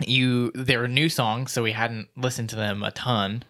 You 0.00 0.52
they 0.54 0.76
were 0.76 0.88
new 0.88 1.08
songs, 1.08 1.52
so 1.52 1.62
we 1.62 1.72
hadn't 1.72 2.08
listened 2.16 2.50
to 2.50 2.56
them 2.56 2.82
a 2.82 2.90
ton. 2.90 3.42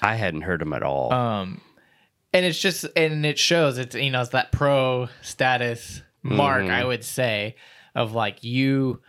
I 0.00 0.16
hadn't 0.16 0.42
heard 0.42 0.60
them 0.60 0.72
at 0.72 0.82
all. 0.82 1.12
Um, 1.12 1.60
and 2.32 2.44
it's 2.44 2.58
just 2.58 2.84
and 2.96 3.24
it 3.24 3.38
shows 3.38 3.78
it's 3.78 3.94
you 3.94 4.10
know 4.10 4.20
it's 4.20 4.30
that 4.30 4.52
pro 4.52 5.08
status 5.20 6.02
mark 6.22 6.64
I 6.64 6.84
would 6.84 7.04
say 7.04 7.56
of 7.94 8.12
like 8.12 8.42
you 8.42 9.00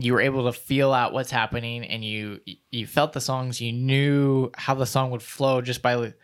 you 0.00 0.12
were 0.12 0.20
able 0.20 0.44
to 0.50 0.58
feel 0.58 0.92
out 0.92 1.12
what's 1.12 1.30
happening 1.30 1.84
and 1.84 2.04
you 2.04 2.40
you 2.70 2.86
felt 2.86 3.12
the 3.12 3.20
songs 3.20 3.60
you 3.60 3.72
knew 3.72 4.50
how 4.56 4.74
the 4.74 4.86
song 4.86 5.10
would 5.10 5.22
flow 5.22 5.60
just 5.60 5.82
by 5.82 6.14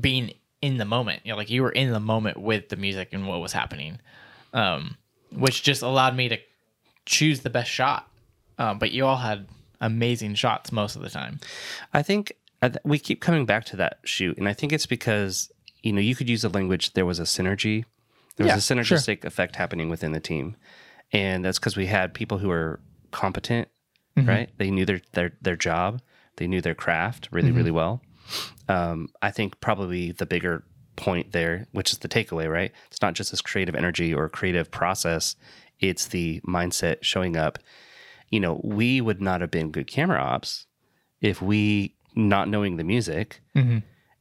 being 0.00 0.32
in 0.62 0.76
the 0.76 0.84
moment. 0.84 1.22
You 1.24 1.32
know 1.32 1.36
like 1.36 1.50
you 1.50 1.62
were 1.62 1.72
in 1.72 1.92
the 1.92 2.00
moment 2.00 2.40
with 2.40 2.68
the 2.68 2.76
music 2.76 3.08
and 3.12 3.26
what 3.26 3.40
was 3.40 3.52
happening 3.52 3.98
um 4.54 4.96
which 5.32 5.62
just 5.62 5.82
allowed 5.82 6.16
me 6.16 6.28
to 6.28 6.38
choose 7.06 7.40
the 7.40 7.50
best 7.50 7.70
shot. 7.70 8.08
Um 8.56 8.78
but 8.78 8.92
you 8.92 9.04
all 9.04 9.16
had 9.16 9.48
amazing 9.80 10.34
shots 10.36 10.70
most 10.72 10.96
of 10.96 11.02
the 11.02 11.10
time. 11.10 11.40
I 11.92 12.02
think 12.02 12.32
we 12.84 12.98
keep 12.98 13.20
coming 13.20 13.46
back 13.46 13.64
to 13.66 13.76
that 13.76 13.98
shoot, 14.04 14.36
and 14.38 14.48
I 14.48 14.52
think 14.52 14.72
it's 14.72 14.86
because 14.86 15.50
you 15.82 15.92
know 15.92 16.00
you 16.00 16.14
could 16.16 16.28
use 16.28 16.42
the 16.42 16.48
language. 16.48 16.92
There 16.94 17.06
was 17.06 17.18
a 17.20 17.24
synergy, 17.24 17.84
there 18.36 18.46
Yeah, 18.46 18.54
was 18.56 18.70
a 18.70 18.74
synergistic 18.74 19.24
effect 19.24 19.54
happening 19.56 19.88
within 19.88 20.10
the 20.12 20.20
team, 20.20 20.56
and 21.12 21.44
that's 21.44 21.58
because 21.60 21.76
we 21.76 21.86
had 21.86 22.14
people 22.14 22.38
who 22.38 22.48
were 22.48 22.80
competent, 23.10 23.68
mm-hmm. 24.16 24.28
right? 24.28 24.50
They 24.58 24.70
knew 24.70 24.84
their 24.84 25.00
their 25.12 25.32
their 25.40 25.56
job, 25.56 26.00
they 26.36 26.46
knew 26.46 26.60
their 26.60 26.74
craft 26.74 27.28
really 27.30 27.48
mm-hmm. 27.48 27.56
really 27.56 27.70
well. 27.70 28.02
Um, 28.68 29.08
I 29.22 29.30
think 29.30 29.60
probably 29.60 30.12
the 30.12 30.26
bigger 30.26 30.64
point 30.96 31.32
there, 31.32 31.66
which 31.72 31.92
is 31.92 31.98
the 31.98 32.08
takeaway, 32.08 32.50
right? 32.50 32.72
It's 32.90 33.00
not 33.00 33.14
just 33.14 33.30
this 33.30 33.40
creative 33.40 33.74
energy 33.74 34.12
or 34.12 34.28
creative 34.28 34.70
process; 34.70 35.36
it's 35.80 36.06
the 36.06 36.40
mindset 36.46 36.98
showing 37.02 37.36
up. 37.36 37.58
You 38.30 38.40
know, 38.40 38.60
we 38.62 39.00
would 39.00 39.22
not 39.22 39.40
have 39.40 39.50
been 39.50 39.70
good 39.70 39.86
camera 39.86 40.20
ops 40.20 40.66
if 41.20 41.40
we 41.40 41.94
not 42.14 42.48
knowing 42.48 42.76
the 42.76 42.84
music 42.84 43.40
mm-hmm. 43.56 43.78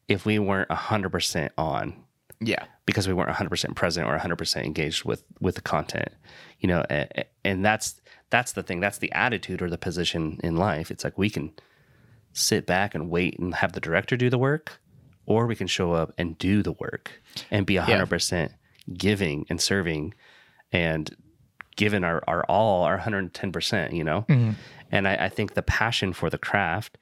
if 0.08 0.26
we 0.26 0.40
weren't 0.40 0.70
100% 0.70 1.50
on 1.58 1.94
yeah 2.40 2.66
because 2.88 3.08
we 3.08 3.14
weren't 3.14 3.30
100% 3.30 3.76
present 3.76 4.08
or 4.08 4.18
100% 4.18 4.66
engaged 4.66 5.06
with 5.06 5.24
with 5.40 5.54
the 5.54 5.62
content 5.62 6.10
you 6.60 6.68
know 6.68 6.84
and, 6.90 7.26
and 7.44 7.64
that's 7.64 8.02
that's 8.30 8.52
the 8.52 8.64
thing. 8.64 8.80
That's 8.80 8.98
the 8.98 9.12
attitude 9.14 9.62
or 9.62 9.70
the 9.70 9.78
position 9.78 10.40
in 10.44 10.58
life. 10.58 10.92
It's 10.92 11.04
like 11.04 11.18
we 11.18 11.30
can 11.30 11.54
sit 12.34 12.66
back 12.66 12.94
and 12.94 13.10
wait 13.10 13.40
and 13.40 13.56
have 13.56 13.74
the 13.74 13.80
director 13.80 14.18
do 14.18 14.30
the 14.30 14.38
work 14.38 14.80
or 15.26 15.48
we 15.48 15.56
can 15.56 15.68
show 15.68 15.94
up 15.94 16.14
and 16.18 16.38
do 16.38 16.62
the 16.62 16.74
work 16.74 17.22
and 17.50 17.66
be 17.66 17.76
100% 17.76 18.52
giving 18.94 19.46
and 19.50 19.60
serving 19.60 20.14
and 20.72 21.16
giving 21.76 22.04
our, 22.04 22.24
our 22.28 22.44
all 22.44 22.84
our 22.84 23.00
110% 23.00 23.94
you 23.94 24.04
know? 24.04 24.26
Mm-hmm. 24.28 24.52
And 24.92 25.08
I, 25.08 25.26
I 25.26 25.30
think 25.30 25.54
the 25.54 25.64
passion 25.64 26.14
for 26.14 26.30
the 26.30 26.38
craft 26.38 26.98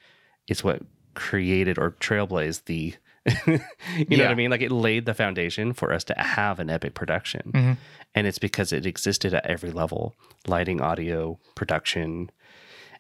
is 0.48 0.64
what 0.64 0.82
created 1.16 1.78
or 1.78 1.92
trailblazed 1.92 2.66
the 2.66 2.96
you 3.48 4.18
know 4.18 4.24
what 4.24 4.32
i 4.32 4.36
mean? 4.36 4.52
Like 4.52 4.62
it 4.62 4.72
laid 4.72 5.06
the 5.06 5.14
foundation 5.14 5.74
for 5.74 5.92
us 5.92 6.04
to 6.06 6.14
have 6.18 6.60
an 6.60 6.70
epic 6.70 6.94
production. 6.94 7.78
And 8.14 8.28
it's 8.28 8.40
because 8.40 8.72
it 8.72 8.86
existed 8.86 9.34
at 9.34 9.46
every 9.46 9.72
level 9.72 10.16
lighting 10.48 10.80
audio 10.82 11.38
production. 11.56 12.30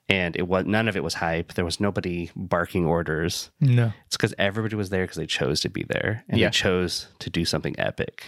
And 0.09 0.35
it 0.35 0.47
was 0.47 0.65
none 0.65 0.87
of 0.87 0.95
it 0.95 1.03
was 1.03 1.15
hype. 1.15 1.53
There 1.53 1.65
was 1.65 1.79
nobody 1.79 2.29
barking 2.35 2.85
orders. 2.85 3.49
No. 3.59 3.91
It's 4.07 4.17
because 4.17 4.33
everybody 4.37 4.75
was 4.75 4.89
there 4.89 5.03
because 5.03 5.17
they 5.17 5.25
chose 5.25 5.61
to 5.61 5.69
be 5.69 5.83
there. 5.83 6.23
And 6.29 6.39
Yeah. 6.39 6.47
they 6.47 6.51
chose 6.51 7.07
to 7.19 7.29
do 7.29 7.45
something 7.45 7.75
epic 7.79 8.23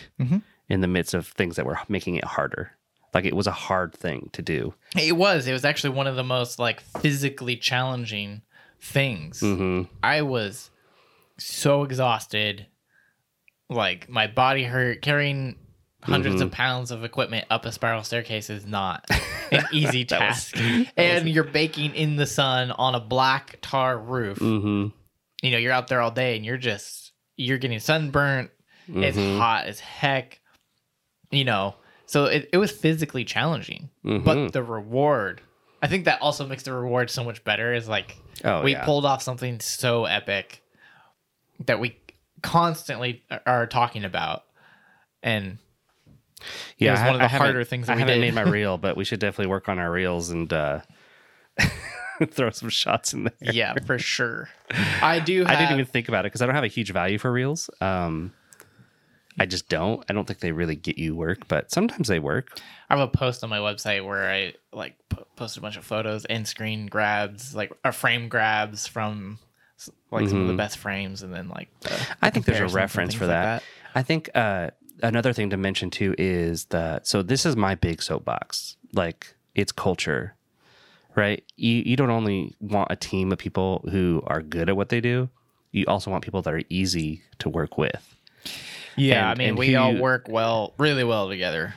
in 0.70 0.82
the 0.82 0.88
midst 0.88 1.14
of 1.14 1.28
things 1.28 1.56
that 1.56 1.66
were 1.66 1.80
making 1.88 2.16
it 2.16 2.24
harder. 2.26 2.72
Like 3.14 3.26
it 3.26 3.36
was 3.36 3.48
a 3.48 3.52
hard 3.52 3.94
thing 3.94 4.30
to 4.34 4.42
do. 4.42 4.74
It 4.96 5.16
was. 5.18 5.48
It 5.48 5.54
was 5.54 5.66
actually 5.66 5.92
one 5.92 6.08
of 6.08 6.16
the 6.16 6.24
most 6.24 6.60
like 6.60 6.82
physically 6.82 7.56
challenging 7.58 8.42
things. 8.80 9.40
hmm 9.40 9.84
I 10.04 10.22
was 10.24 10.70
so 11.38 11.84
exhausted 11.84 12.68
like 13.70 14.08
my 14.10 14.28
body 14.28 14.64
hurt 14.64 15.02
carrying 15.02 15.58
100s 16.04 16.42
of 16.42 16.52
pounds 16.52 16.92
of 16.92 17.04
equipment 17.04 17.46
up 17.50 17.66
a 17.66 17.72
spiral 17.72 18.04
staircase 18.04 18.50
is 18.50 18.66
not 18.66 19.06
an 19.52 19.64
easy 19.72 20.06
task. 20.06 20.56
and 20.98 21.28
you're 21.28 21.44
baking 21.44 21.94
in 21.96 22.16
the 22.16 22.26
sun 22.26 22.72
on 22.72 22.96
a 22.96 23.00
black 23.00 23.58
tar 23.62 23.98
roof. 23.98 24.40
Mm-hmm. 24.40 24.88
You 25.42 25.52
know, 25.52 25.58
you're 25.58 25.74
out 25.74 25.88
there 25.88 26.02
all 26.02 26.12
day 26.12 26.36
and 26.36 26.46
you're 26.46 26.58
just 26.58 27.12
you're 27.36 27.58
getting 27.58 27.80
sunburnt. 27.80 28.52
It's 28.90 29.18
hot 29.18 29.66
as 29.66 29.82
heck. 29.82 30.40
You 31.30 31.44
know, 31.44 31.76
so 32.06 32.26
it, 32.26 32.50
it 32.54 32.58
was 32.58 32.72
physically 32.72 33.26
challenging. 33.26 33.90
But 34.02 34.54
the 34.54 34.64
reward, 34.64 35.42
I 35.82 35.88
think 35.88 36.06
that 36.06 36.22
also 36.22 36.48
makes 36.48 36.64
the 36.64 36.72
reward 36.72 37.10
so 37.10 37.24
much 37.24 37.44
better 37.44 37.74
is 37.74 37.90
like 37.90 38.16
Oh, 38.46 38.62
we 38.64 38.72
yeah. 38.72 38.86
pulled 38.86 39.06
off 39.06 39.22
something 39.22 39.60
so 39.60 40.06
epic 40.06 40.62
that 41.66 41.80
we 41.80 41.98
constantly 42.42 43.24
are 43.46 43.66
talking 43.68 44.04
about. 44.06 44.44
And 45.24 45.58
Yeah, 46.78 46.92
was 46.92 47.00
I- 47.02 47.06
one 47.08 47.16
of 47.16 47.22
the 47.22 47.28
harder 47.28 47.64
things 47.64 47.88
that 47.88 47.94
I 47.94 47.96
we 47.96 48.02
haven't 48.02 48.22
did. 48.22 48.34
made 48.34 48.34
my 48.46 48.50
reel, 48.50 48.78
but 48.78 48.96
we 48.96 49.04
should 49.04 49.20
definitely 49.20 49.48
work 49.50 49.68
on 49.70 49.80
our 49.80 49.92
reels 49.92 50.30
and 50.30 50.52
uh, 50.54 50.82
throw 52.32 52.50
some 52.52 52.70
shots 52.70 53.14
in 53.14 53.24
there. 53.26 53.34
yeah, 53.54 53.74
for 53.86 53.98
sure. 54.00 54.50
I 55.02 55.20
do 55.20 55.40
have 55.46 55.48
I 55.56 55.56
didn't 55.60 55.74
even 55.74 55.86
think 55.86 56.08
about 56.08 56.26
it 56.26 56.28
because 56.28 56.42
I 56.42 56.46
don't 56.46 56.56
have 56.56 56.64
a 56.64 56.68
huge 56.70 56.92
value 56.92 57.18
for 57.18 57.32
reels. 57.32 57.70
Um, 57.82 58.34
I 59.40 59.46
just 59.46 59.70
don't. 59.70 60.04
I 60.10 60.14
don't 60.14 60.26
think 60.26 60.40
they 60.40 60.52
really 60.52 60.76
get 60.76 60.98
you 60.98 61.16
work, 61.16 61.48
but 61.48 61.70
sometimes 61.72 62.08
they 62.08 62.18
work. 62.20 62.60
I 62.90 62.98
have 62.98 63.08
a 63.08 63.12
post 63.12 63.44
on 63.44 63.50
my 63.52 63.60
website 63.60 64.04
where 64.06 64.32
I 64.32 64.54
like 64.74 64.96
po- 65.10 65.28
posted 65.36 65.62
a 65.62 65.62
bunch 65.62 65.78
of 65.78 65.86
photos 65.86 66.26
and 66.26 66.48
screen 66.48 66.88
grabs, 66.88 67.54
like 67.54 67.72
or 67.86 67.92
frame 67.92 68.30
grabs 68.30 68.88
from 68.88 69.38
like 70.12 70.28
some 70.30 70.42
of 70.42 70.48
the 70.48 70.54
best 70.56 70.78
frames, 70.78 71.24
and 71.24 71.34
then 71.34 71.50
like 71.50 71.70
the, 71.82 71.90
Mm-hmm. 71.90 72.14
I 72.22 72.30
think 72.30 72.46
there's 72.46 72.72
a 72.74 72.76
reference 72.76 73.14
for 73.14 73.26
like 73.26 73.34
that. 73.34 73.64
I 73.96 74.04
think 74.04 74.30
uh, 74.36 74.70
another 75.04 75.34
thing 75.34 75.50
to 75.52 75.58
mention 75.58 75.90
too 75.90 76.16
is 76.18 76.66
that 76.66 77.08
so 77.08 77.22
this 77.22 77.46
is 77.46 77.56
my 77.56 77.76
big 77.76 78.02
soapbox. 78.02 78.76
Like 78.94 79.36
it's 79.56 79.72
culture, 79.72 80.36
right? 81.16 81.44
You 81.58 81.84
you 81.86 81.96
don't 81.96 82.10
only 82.10 82.56
want 82.60 82.88
a 82.92 82.96
team 82.96 83.32
of 83.32 83.38
people 83.38 83.86
who 83.92 84.24
are 84.28 84.42
good 84.42 84.70
at 84.70 84.76
what 84.78 84.90
they 84.90 85.02
do. 85.02 85.30
You 85.72 85.86
also 85.88 86.10
want 86.10 86.24
people 86.24 86.42
that 86.44 86.54
are 86.54 86.62
easy 86.70 87.22
to 87.40 87.50
work 87.50 87.78
with. 87.78 88.16
Yeah, 88.96 89.32
And- 89.32 89.42
I 89.42 89.46
mean, 89.46 89.56
we 89.58 89.76
all 89.76 89.94
you- 89.94 90.02
work 90.02 90.28
well, 90.30 90.74
really 90.78 91.04
well 91.04 91.28
together. 91.30 91.74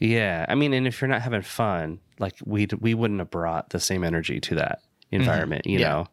Yeah, 0.00 0.44
I 0.48 0.54
mean, 0.54 0.74
and 0.74 0.86
if 0.86 1.00
you're 1.00 1.08
not 1.08 1.22
having 1.22 1.42
fun, 1.42 1.98
like 2.18 2.34
we 2.44 2.66
we 2.80 2.94
wouldn't 2.94 3.20
have 3.20 3.30
brought 3.30 3.70
the 3.70 3.80
same 3.80 4.04
energy 4.04 4.38
to 4.40 4.54
that 4.56 4.82
environment, 5.10 5.66
you 5.66 5.74
Mm-hmm. 5.78 5.80
Yeah. 5.82 5.88
know. 5.88 6.06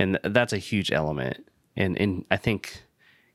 And 0.00 0.18
that's 0.24 0.52
a 0.52 0.58
huge 0.58 0.90
element. 0.92 1.46
And 1.76 1.96
and 2.00 2.24
I 2.30 2.36
think 2.36 2.82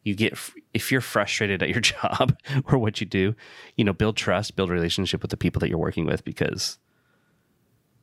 you 0.04 0.16
get 0.16 0.38
if 0.74 0.92
you're 0.92 1.02
frustrated 1.02 1.64
at 1.64 1.70
your 1.70 1.80
job 1.94 2.38
or 2.66 2.78
what 2.78 3.00
you 3.00 3.08
do, 3.08 3.36
you 3.76 3.84
know, 3.86 3.94
build 3.94 4.18
trust, 4.18 4.56
build 4.56 4.70
relationship 4.70 5.22
with 5.22 5.32
the 5.32 5.38
people 5.38 5.60
that 5.62 5.70
you're 5.70 5.78
working 5.78 6.06
with 6.06 6.24
because 6.26 6.78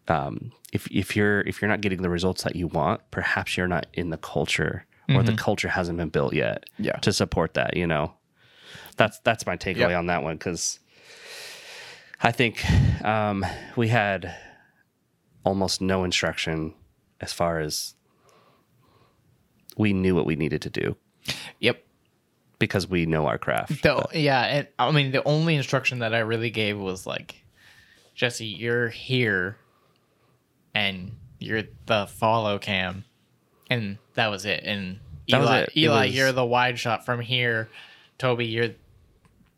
um 0.09 0.53
if 0.72 0.88
if 0.90 1.14
you're 1.16 1.42
if 1.42 1.61
you're 1.62 1.68
not 1.68 1.81
getting 1.81 2.03
the 2.03 2.11
results 2.11 2.42
that 2.44 2.57
you 2.57 2.66
want, 2.68 3.01
perhaps 3.11 3.57
you're 3.57 3.68
not 3.68 3.87
in 3.92 4.11
the 4.11 4.16
culture 4.18 4.87
or 5.11 5.22
the 5.22 5.35
culture 5.37 5.68
hasn't 5.68 5.98
been 5.98 6.09
built 6.09 6.33
yet 6.33 6.64
Mm-hmm. 6.75 6.85
Yeah. 6.85 6.96
to 7.03 7.12
support 7.12 7.55
that, 7.55 7.77
you 7.77 7.87
know. 7.87 8.14
That's 8.96 9.18
that's 9.20 9.44
my 9.46 9.57
takeaway 9.57 9.98
on 9.98 10.07
that 10.07 10.22
one 10.22 10.38
cuz 10.38 10.79
I 12.25 12.31
think 12.33 12.64
um, 13.05 13.44
we 13.77 13.88
had 13.88 14.35
almost 15.44 15.81
no 15.81 16.05
instruction 16.05 16.72
as 17.20 17.33
far 17.33 17.59
as 17.61 17.94
we 19.76 19.92
knew 19.92 20.14
what 20.14 20.26
we 20.26 20.37
needed 20.37 20.62
to 20.62 20.70
do 20.70 20.96
Yep. 21.61 21.82
because 22.58 22.87
we 22.88 23.06
know 23.06 23.26
our 23.26 23.38
craft. 23.38 23.82
The, 23.82 24.04
yeah, 24.14 24.42
and 24.42 24.68
I 24.78 24.90
mean, 24.90 25.12
the 25.12 25.22
only 25.24 25.54
instruction 25.56 26.00
that 26.00 26.14
I 26.14 26.18
really 26.20 26.50
gave 26.50 26.78
was 26.78 27.06
like, 27.06 27.37
Jesse, 28.14 28.46
you're 28.46 28.88
here, 28.88 29.56
and 30.74 31.12
you're 31.38 31.62
the 31.87 32.06
follow 32.06 32.58
cam, 32.58 33.04
and 33.70 33.98
that 34.14 34.28
was 34.28 34.44
it. 34.44 34.62
And 34.64 34.98
That 35.28 35.40
Eli, 35.42 35.58
it. 35.61 35.68
It 35.74 35.76
Eli, 35.80 36.06
was- 36.06 36.14
you're 36.16 36.32
the 36.32 36.44
wide 36.44 36.78
shot 36.78 37.04
from 37.04 37.20
here. 37.20 37.68
Toby, 38.18 38.46
you're, 38.46 38.68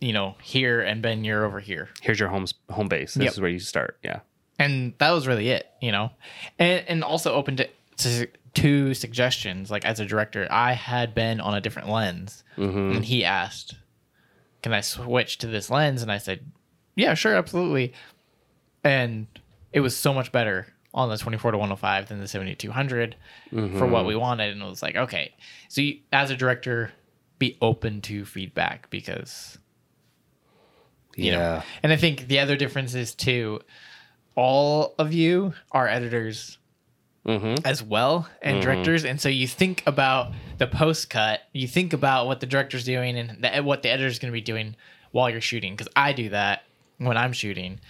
you 0.00 0.12
know, 0.12 0.37
here, 0.42 0.81
and 0.81 1.03
Ben, 1.03 1.24
you're 1.24 1.44
over 1.44 1.61
here. 1.61 1.88
Here's 2.00 2.18
your 2.20 2.29
home 2.29 2.46
home 2.70 2.88
base. 2.88 3.14
This 3.14 3.24
Yep. 3.24 3.33
is 3.33 3.40
where 3.40 3.50
you 3.50 3.59
start. 3.59 3.98
Yeah. 4.03 4.20
and 4.59 4.94
that 4.98 5.11
was 5.11 5.27
really 5.27 5.48
it 5.48 5.66
you 5.83 5.90
know 5.90 6.12
and 6.61 6.85
and 6.87 7.03
also 7.03 7.35
open 7.35 7.57
to, 7.57 7.68
to 7.96 8.29
to 8.55 8.95
suggestions 8.95 9.71
like 9.71 9.85
as 9.85 9.99
a 10.01 10.07
director 10.07 10.47
i 10.51 10.73
had 10.73 11.14
been 11.14 11.40
on 11.40 11.55
a 11.55 11.61
different 11.61 11.88
lens. 11.88 12.45
Mm-hmm. 12.57 12.97
And 12.97 13.05
he 13.05 13.25
asked 13.25 13.75
can 14.62 14.73
i 14.73 14.81
switch 14.81 15.38
to 15.38 15.47
this 15.47 15.71
lens? 15.71 16.03
And 16.03 16.11
i 16.11 16.19
said 16.19 16.51
yeah 16.95 17.14
sure 17.14 17.35
absolutely. 17.35 17.93
And 18.83 19.27
it 19.73 19.81
was 19.81 19.97
so 19.97 20.12
much 20.12 20.31
better 20.31 20.67
on 20.93 21.09
the 21.09 21.17
24 21.17 21.53
to 21.53 21.59
105 21.59 22.09
than 22.09 22.21
the 22.21 22.29
7200 22.29 23.17
for 23.51 23.57
what 23.57 23.71
mm-hmm. 23.71 24.07
we 24.07 24.14
wanted. 24.14 24.53
And 24.53 24.62
it 24.62 24.67
was 24.67 24.83
like 24.83 24.97
okay. 24.97 25.35
So 25.69 25.81
you, 25.81 25.99
as 26.12 26.31
a 26.31 26.37
director 26.37 26.93
be 27.38 27.59
open 27.61 28.01
to 28.03 28.25
feedback 28.25 28.88
because 28.90 29.59
you 31.17 31.33
know. 31.33 31.38
Yeah. 31.38 31.62
And 31.83 31.93
I 31.93 31.97
think 31.97 32.29
the 32.29 32.40
other 32.40 32.57
difference 32.57 32.95
is 32.95 33.14
too, 33.14 33.61
all 34.35 34.95
of 34.99 35.12
you 35.12 35.55
are 35.73 35.87
editors 35.87 36.59
Mm-hmm. 37.27 37.67
as 37.67 37.83
well 37.83 38.29
and 38.43 38.61
directors, 38.61 39.05
and 39.07 39.19
so 39.21 39.31
you 39.31 39.49
think 39.49 39.83
about 39.87 40.33
the 40.59 40.67
post 40.67 41.09
cut, 41.09 41.41
you 41.53 41.67
think 41.67 41.93
about 41.95 42.27
what 42.27 42.41
the 42.41 42.47
director's 42.47 42.85
doing 42.85 43.17
and 43.17 43.43
the, 43.43 43.63
what 43.63 43.83
the 43.83 43.89
editor's 43.91 44.19
going 44.19 44.31
to 44.31 44.37
be 44.37 44.43
doing 44.43 44.77
while 45.11 45.31
you're 45.31 45.41
shooting. 45.41 45.73
Because 45.73 45.89
I 45.97 46.13
do 46.13 46.29
that 46.31 46.65
when 46.99 47.17
I'm 47.17 47.33
shooting, 47.33 47.81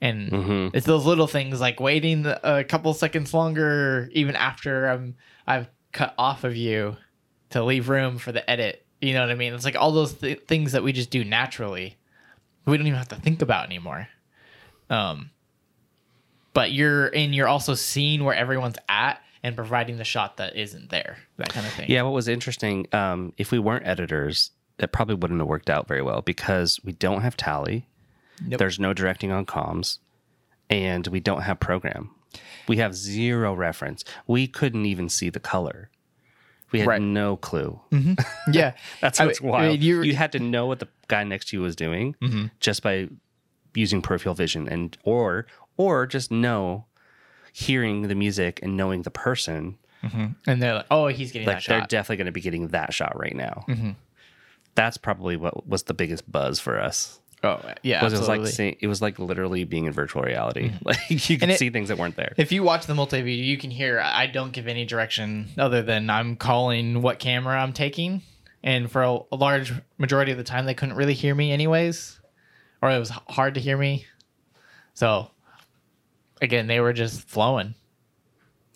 and 0.00 0.30
Mm-hmm. 0.30 0.76
it's 0.76 0.86
those 0.86 1.04
little 1.06 1.26
things 1.26 1.60
like 1.60 1.80
waiting 1.80 2.24
a 2.26 2.62
couple 2.62 2.94
seconds 2.94 3.34
longer, 3.34 4.08
even 4.12 4.36
after 4.36 4.86
I'm 4.88 5.16
I've 5.46 5.68
cut 5.92 6.14
off 6.16 6.44
of 6.44 6.54
you 6.56 6.96
to 7.50 7.64
leave 7.64 7.88
room 7.88 8.18
for 8.18 8.30
the 8.30 8.48
edit. 8.48 8.86
You 9.00 9.12
know 9.14 9.20
what 9.22 9.30
I 9.30 9.34
mean? 9.34 9.54
It's 9.54 9.64
like 9.64 9.76
all 9.76 9.90
those 9.92 10.14
th- 10.14 10.42
things 10.46 10.70
that 10.72 10.82
we 10.84 10.92
just 10.92 11.10
do 11.10 11.24
naturally 11.24 11.96
we 12.64 12.76
don't 12.78 12.86
even 12.86 12.96
have 12.98 13.08
to 13.08 13.16
think 13.16 13.42
about 13.42 13.66
anymore. 13.66 14.08
Um, 14.88 15.30
but 16.54 16.72
you're 16.72 17.08
and 17.08 17.34
you're 17.34 17.48
also 17.48 17.74
seeing 17.74 18.24
where 18.24 18.34
everyone's 18.34 18.76
at 18.88 19.20
and 19.42 19.54
providing 19.54 19.98
the 19.98 20.04
shot 20.04 20.38
that 20.38 20.56
isn't 20.56 20.88
there, 20.88 21.18
that 21.36 21.50
kind 21.50 21.66
of 21.66 21.72
thing. 21.74 21.90
Yeah. 21.90 22.02
What 22.02 22.14
was 22.14 22.28
interesting, 22.28 22.86
um, 22.94 23.34
if 23.36 23.50
we 23.52 23.58
weren't 23.58 23.86
editors, 23.86 24.50
it 24.78 24.90
probably 24.92 25.16
wouldn't 25.16 25.38
have 25.40 25.46
worked 25.48 25.68
out 25.68 25.86
very 25.86 26.00
well 26.00 26.22
because 26.22 26.80
we 26.82 26.92
don't 26.92 27.20
have 27.20 27.36
tally. 27.36 27.86
Nope. 28.44 28.58
There's 28.58 28.80
no 28.80 28.92
directing 28.94 29.30
on 29.30 29.44
comms, 29.46 29.98
and 30.70 31.06
we 31.08 31.20
don't 31.20 31.42
have 31.42 31.60
program. 31.60 32.10
We 32.66 32.78
have 32.78 32.94
zero 32.96 33.54
reference. 33.54 34.02
We 34.26 34.46
couldn't 34.48 34.86
even 34.86 35.08
see 35.08 35.28
the 35.30 35.38
color. 35.40 35.90
We 36.72 36.80
had 36.80 36.88
Right. 36.88 37.00
no 37.02 37.36
clue. 37.36 37.78
yeah. 38.50 38.72
That's 39.00 39.20
I 39.20 39.26
what's 39.26 39.40
mean- 39.40 39.50
I 39.50 39.52
wild. 39.52 39.72
mean, 39.74 39.82
you're- 39.82 40.00
Mm-hmm. 40.00 40.10
you 40.10 40.16
had 40.16 40.32
to 40.32 40.40
know 40.40 40.66
what 40.66 40.80
the 40.80 40.88
guy 41.06 41.22
next 41.22 41.48
to 41.50 41.56
you 41.56 41.62
was 41.62 41.76
doing 41.76 42.16
just 42.58 42.82
by 42.82 43.08
using 43.74 44.02
peripheral 44.02 44.34
vision, 44.34 44.66
and 44.68 44.96
or 45.04 45.46
or 45.76 46.06
just 46.06 46.30
know 46.30 46.86
hearing 47.52 48.02
the 48.02 48.14
music 48.14 48.60
and 48.62 48.76
knowing 48.76 49.02
the 49.02 49.10
person. 49.10 49.78
and 50.02 50.62
they're 50.62 50.74
like, 50.74 50.86
oh, 50.90 51.06
he's 51.06 51.32
getting 51.32 51.46
Like 51.48 51.64
they're 51.64 51.80
shot. 51.80 51.88
definitely 51.88 52.16
going 52.16 52.26
to 52.26 52.32
be 52.32 52.40
getting 52.42 52.68
that 52.68 52.92
shot 52.92 53.18
right 53.18 53.34
now. 53.34 53.64
Mm-hmm. 53.68 53.90
That's 54.74 54.96
probably 54.96 55.36
what 55.36 55.66
was 55.66 55.84
the 55.84 55.94
biggest 55.94 56.30
buzz 56.30 56.58
for 56.60 56.80
us. 56.80 57.20
oh, 57.42 57.60
yeah. 57.82 58.02
Was 58.04 58.12
it 58.12 58.18
was 58.18 58.28
like 58.28 58.46
seeing, 58.48 58.76
it 58.80 58.86
was 58.88 59.00
like 59.00 59.18
literally 59.18 59.64
being 59.64 59.84
in 59.86 59.92
virtual 59.92 60.22
reality. 60.22 60.72
Like 60.84 60.98
you 61.08 61.38
could 61.38 61.48
it- 61.50 61.58
see 61.58 61.70
things 61.70 61.88
that 61.88 61.96
weren't 61.98 62.16
there. 62.16 62.34
if 62.36 62.52
you 62.52 62.62
watch 62.62 62.86
the 62.86 62.94
multi 62.94 63.22
view, 63.22 63.34
you 63.34 63.56
can 63.56 63.70
hear 63.70 64.00
I 64.00 64.26
don't 64.26 64.52
give 64.52 64.66
any 64.66 64.84
direction 64.84 65.48
other 65.56 65.80
than 65.82 66.10
I'm 66.10 66.36
calling 66.36 67.00
what 67.02 67.18
camera 67.18 67.56
I'm 67.62 67.72
taking. 67.72 68.22
And 68.62 68.90
for 68.90 69.02
a, 69.02 69.18
a 69.32 69.36
large 69.36 69.72
majority 69.98 70.32
of 70.32 70.38
the 70.38 70.44
time, 70.44 70.64
they 70.66 70.74
couldn't 70.74 70.96
really 70.96 71.12
hear 71.14 71.34
me, 71.34 71.52
anyways, 71.52 72.18
or 72.82 72.90
it 72.90 72.98
was 72.98 73.10
hard 73.10 73.54
to 73.54 73.60
hear 73.60 73.76
me. 73.76 74.06
So, 74.94 75.30
again, 76.40 76.66
they 76.66 76.80
were 76.80 76.92
just 76.92 77.22
flowing. 77.28 77.74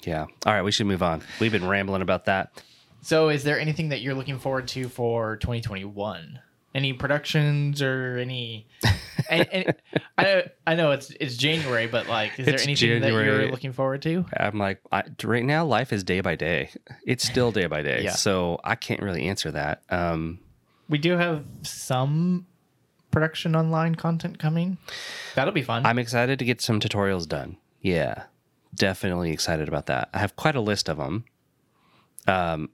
yeah. 0.05 0.27
All 0.47 0.53
right, 0.55 0.63
we 0.63 0.73
should 0.73 0.87
move 0.87 1.03
on. 1.03 1.23
We've 1.41 1.53
been 1.53 1.67
rambling 1.69 2.03
about 2.03 2.27
that. 2.27 2.63
So, 3.03 3.29
is 3.29 3.45
there 3.45 3.59
anything 3.61 3.91
that 3.91 4.01
you're 4.01 4.15
looking 4.15 4.39
forward 4.39 4.69
to 4.69 4.89
for 4.89 5.37
2021? 5.37 6.41
Any 6.75 6.93
productions 6.93 7.81
or 7.81 8.19
any? 8.19 8.67
and, 9.31 9.49
and 9.53 9.75
I 10.19 10.45
I 10.67 10.75
know 10.75 10.91
it's 10.91 11.11
it's 11.19 11.37
January, 11.37 11.87
but 11.87 12.09
like, 12.09 12.39
is 12.39 12.45
there 12.45 12.55
It's 12.55 12.65
anything 12.65 13.01
that 13.01 13.11
you're 13.13 13.51
looking 13.51 13.73
forward 13.73 14.03
to? 14.03 14.27
I'm 14.37 14.59
like, 14.59 14.81
I, 14.93 15.05
right 15.25 15.45
now, 15.45 15.65
life 15.65 15.93
is 15.93 16.05
day 16.05 16.21
by 16.21 16.37
day. 16.37 16.71
It's 17.07 17.25
still 17.25 17.51
day 17.53 17.67
by 17.67 17.83
day. 17.83 18.01
Yeah. 18.05 18.13
So 18.13 18.61
I 18.65 18.75
can't 18.75 19.01
really 19.01 19.25
answer 19.29 19.51
that. 19.53 19.83
Um, 19.89 20.41
We 20.89 20.99
do 20.99 21.17
have 21.17 21.45
some 21.63 22.47
production 23.19 23.57
online 23.57 23.97
content 23.97 24.39
coming. 24.39 24.79
That'll 25.35 25.53
be 25.53 25.63
fun. 25.63 25.85
I'm 25.85 25.99
excited 25.99 26.39
to 26.39 26.45
get 26.45 26.61
some 26.61 26.79
tutorials 26.79 27.27
done. 27.27 27.57
Yeah, 27.81 28.25
definitely 28.75 29.33
excited 29.33 29.67
about 29.67 29.87
that. 29.87 30.09
I 30.15 30.19
have 30.19 30.37
quite 30.37 30.55
a 30.55 30.61
list 30.61 30.89
of 30.89 30.99
them. 30.99 31.25
Um, 32.29 32.71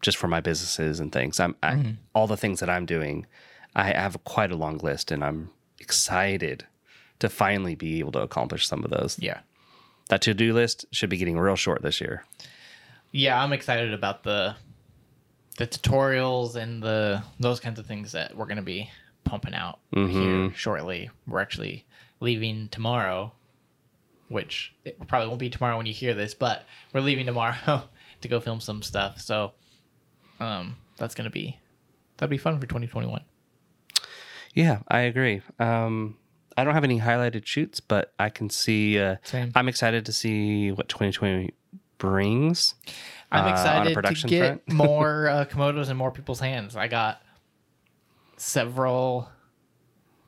just 0.00 0.16
for 0.16 0.28
my 0.28 0.40
businesses 0.40 0.98
and 0.98 1.12
things. 1.12 1.38
I'm 1.38 1.56
I, 1.62 1.96
all 2.14 2.26
the 2.26 2.36
things 2.36 2.60
that 2.60 2.70
I'm 2.70 2.86
doing. 2.86 3.26
I 3.74 3.92
have 3.92 4.22
quite 4.24 4.50
a 4.50 4.56
long 4.56 4.78
list, 4.78 5.10
and 5.10 5.22
I'm 5.22 5.50
excited 5.78 6.66
to 7.20 7.28
finally 7.28 7.74
be 7.74 8.00
able 8.00 8.12
to 8.12 8.20
accomplish 8.20 8.66
some 8.66 8.84
of 8.84 8.90
those. 8.90 9.18
Yeah. 9.20 9.40
That 10.08 10.22
to 10.22 10.34
do 10.34 10.52
list 10.52 10.86
should 10.90 11.08
be 11.08 11.16
getting 11.16 11.38
real 11.38 11.56
short 11.56 11.82
this 11.82 12.00
year. 12.00 12.24
Yeah, 13.12 13.42
I'm 13.42 13.52
excited 13.52 13.94
about 13.94 14.24
the 14.24 14.56
the 15.58 15.66
tutorials 15.66 16.56
and 16.56 16.82
the 16.82 17.22
those 17.38 17.60
kinds 17.60 17.78
of 17.78 17.86
things 17.86 18.12
that 18.12 18.34
we're 18.36 18.46
gonna 18.46 18.62
be 18.62 18.90
pumping 19.24 19.54
out 19.54 19.78
here 19.92 20.52
shortly. 20.54 21.10
We're 21.26 21.40
actually 21.40 21.86
leaving 22.20 22.68
tomorrow, 22.68 23.32
which 24.28 24.74
it 24.84 25.06
probably 25.06 25.28
won't 25.28 25.40
be 25.40 25.50
tomorrow 25.50 25.76
when 25.76 25.86
you 25.86 25.92
hear 25.92 26.14
this, 26.14 26.34
but 26.34 26.64
we're 26.92 27.00
leaving 27.00 27.26
tomorrow 27.26 27.84
to 28.20 28.28
go 28.28 28.40
film 28.40 28.60
some 28.60 28.82
stuff. 28.82 29.20
So 29.20 29.52
um 30.40 30.76
that's 30.96 31.14
gonna 31.14 31.30
be 31.30 31.58
that'd 32.16 32.30
be 32.30 32.38
fun 32.38 32.60
for 32.60 32.66
2021. 32.66 33.22
Yeah, 34.54 34.80
I 34.88 35.00
agree. 35.00 35.40
Um, 35.58 36.18
I 36.56 36.64
don't 36.64 36.74
have 36.74 36.84
any 36.84 37.00
highlighted 37.00 37.46
shoots, 37.46 37.80
but 37.80 38.12
I 38.18 38.28
can 38.28 38.50
see. 38.50 38.98
Uh, 38.98 39.16
I'm 39.54 39.68
excited 39.68 40.06
to 40.06 40.12
see 40.12 40.70
what 40.70 40.88
2020 40.88 41.54
brings. 41.98 42.74
I'm 43.30 43.46
uh, 43.46 43.50
excited 43.50 43.88
to 43.88 43.94
production 43.94 44.28
get 44.28 44.68
more 44.72 45.28
uh, 45.28 45.44
Komodos 45.46 45.88
in 45.88 45.96
more 45.96 46.10
people's 46.10 46.40
hands. 46.40 46.76
I 46.76 46.88
got 46.88 47.22
several 48.42 49.30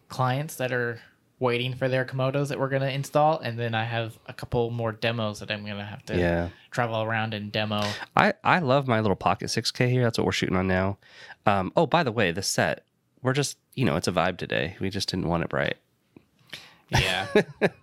clients 0.08 0.54
that 0.56 0.72
are 0.72 1.00
waiting 1.40 1.74
for 1.74 1.88
their 1.88 2.04
Komodos 2.04 2.48
that 2.48 2.58
we're 2.60 2.68
going 2.68 2.82
to 2.82 2.90
install, 2.90 3.40
and 3.40 3.58
then 3.58 3.74
I 3.74 3.84
have 3.84 4.16
a 4.26 4.32
couple 4.32 4.70
more 4.70 4.92
demos 4.92 5.40
that 5.40 5.50
I'm 5.50 5.64
going 5.64 5.76
to 5.78 5.84
have 5.84 6.04
to 6.06 6.16
Yeah. 6.16 6.48
travel 6.70 7.02
around 7.02 7.34
and 7.34 7.50
demo. 7.50 7.82
I, 8.16 8.34
I 8.44 8.60
love 8.60 8.86
my 8.86 9.00
little 9.00 9.16
Pocket 9.16 9.46
6K 9.46 9.90
here. 9.90 10.04
That's 10.04 10.16
what 10.16 10.24
we're 10.26 10.32
shooting 10.32 10.56
on 10.56 10.68
now. 10.68 10.96
Um, 11.44 11.72
oh, 11.76 11.86
by 11.86 12.04
the 12.04 12.12
way, 12.12 12.30
the 12.30 12.42
set, 12.42 12.84
we're 13.20 13.32
just, 13.32 13.58
you 13.74 13.84
know, 13.84 13.96
it's 13.96 14.06
a 14.08 14.12
vibe 14.12 14.36
today. 14.38 14.76
We 14.80 14.90
just 14.90 15.10
didn't 15.10 15.26
want 15.28 15.42
it 15.42 15.48
bright. 15.48 15.76
Yeah, 16.90 17.26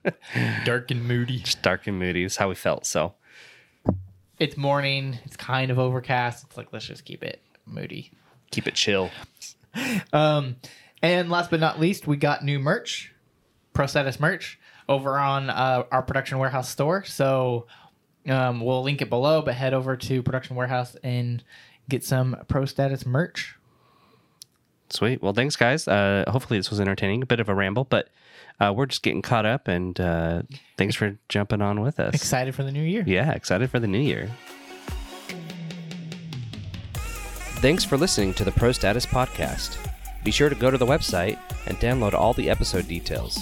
dark 0.64 0.90
and 0.92 1.06
moody. 1.06 1.40
Just 1.40 1.62
dark 1.62 1.88
and 1.88 2.00
moody. 2.00 2.24
It's 2.24 2.38
how 2.38 2.48
we 2.48 2.56
felt. 2.56 2.86
So, 2.86 3.16
It's 4.40 4.56
morning. 4.56 5.18
It's 5.26 5.36
kind 5.36 5.70
of 5.72 5.78
overcast. 5.78 6.46
It's 6.46 6.56
like 6.56 6.72
let's 6.72 6.86
just 6.86 7.04
keep 7.04 7.22
it 7.22 7.42
moody. 7.66 8.12
keep 8.52 8.68
it 8.68 8.76
chill. 8.76 9.10
Um, 10.14 10.58
and 11.02 11.30
last 11.30 11.50
but 11.50 11.60
not 11.60 11.80
least, 11.80 12.06
we 12.06 12.18
got 12.18 12.44
new 12.44 12.60
merch, 12.60 13.14
Pro 13.74 13.86
Status 13.86 14.20
merch, 14.20 14.60
over 14.88 15.18
on 15.18 15.50
uh, 15.50 15.84
our 15.92 16.02
production 16.04 16.38
warehouse 16.38 16.70
store. 16.70 17.04
So 17.04 17.66
um, 18.28 18.62
we'll 18.62 18.84
link 18.84 19.02
it 19.02 19.10
below, 19.10 19.42
but 19.42 19.56
head 19.56 19.74
over 19.74 19.96
to 19.96 20.22
production 20.22 20.56
warehouse 20.56 20.96
and 21.04 21.44
get 21.90 22.04
some 22.04 22.38
Pro 22.48 22.66
Status 22.66 23.06
merch. 23.06 23.56
Sweet. 24.90 25.22
Well, 25.22 25.34
thanks, 25.34 25.56
guys. 25.56 25.88
Uh, 25.88 26.26
hopefully, 26.28 26.60
this 26.60 26.70
was 26.70 26.80
entertaining. 26.80 27.24
A 27.24 27.26
bit 27.26 27.40
of 27.40 27.48
a 27.48 27.56
ramble, 27.56 27.86
but 27.86 28.10
uh, 28.60 28.74
we're 28.76 28.86
just 28.86 29.02
getting 29.02 29.22
caught 29.22 29.46
up. 29.46 29.68
And 29.68 30.00
uh, 30.00 30.44
thanks 30.78 30.96
for 30.96 31.18
jumping 31.30 31.62
on 31.62 31.82
with 31.82 32.00
us. 32.00 32.14
Excited 32.14 32.54
for 32.54 32.64
the 32.64 32.72
new 32.72 32.84
year. 32.84 33.04
Yeah, 33.08 33.32
excited 33.32 33.72
for 33.72 33.80
the 33.80 33.88
new 33.88 34.02
year. 34.02 34.30
Thanks 37.62 37.86
for 37.86 37.96
listening 37.96 38.34
to 38.34 38.44
the 38.44 38.52
Pro 38.52 38.72
Status 38.72 39.06
Podcast. 39.06 39.78
Be 40.24 40.32
sure 40.32 40.50
to 40.50 40.56
go 40.56 40.72
to 40.72 40.80
the 40.80 40.86
website 40.88 41.38
and 41.68 41.78
download 41.78 42.16
all 42.16 42.34
the 42.34 42.50
episode 42.50 42.88
details. 42.88 43.40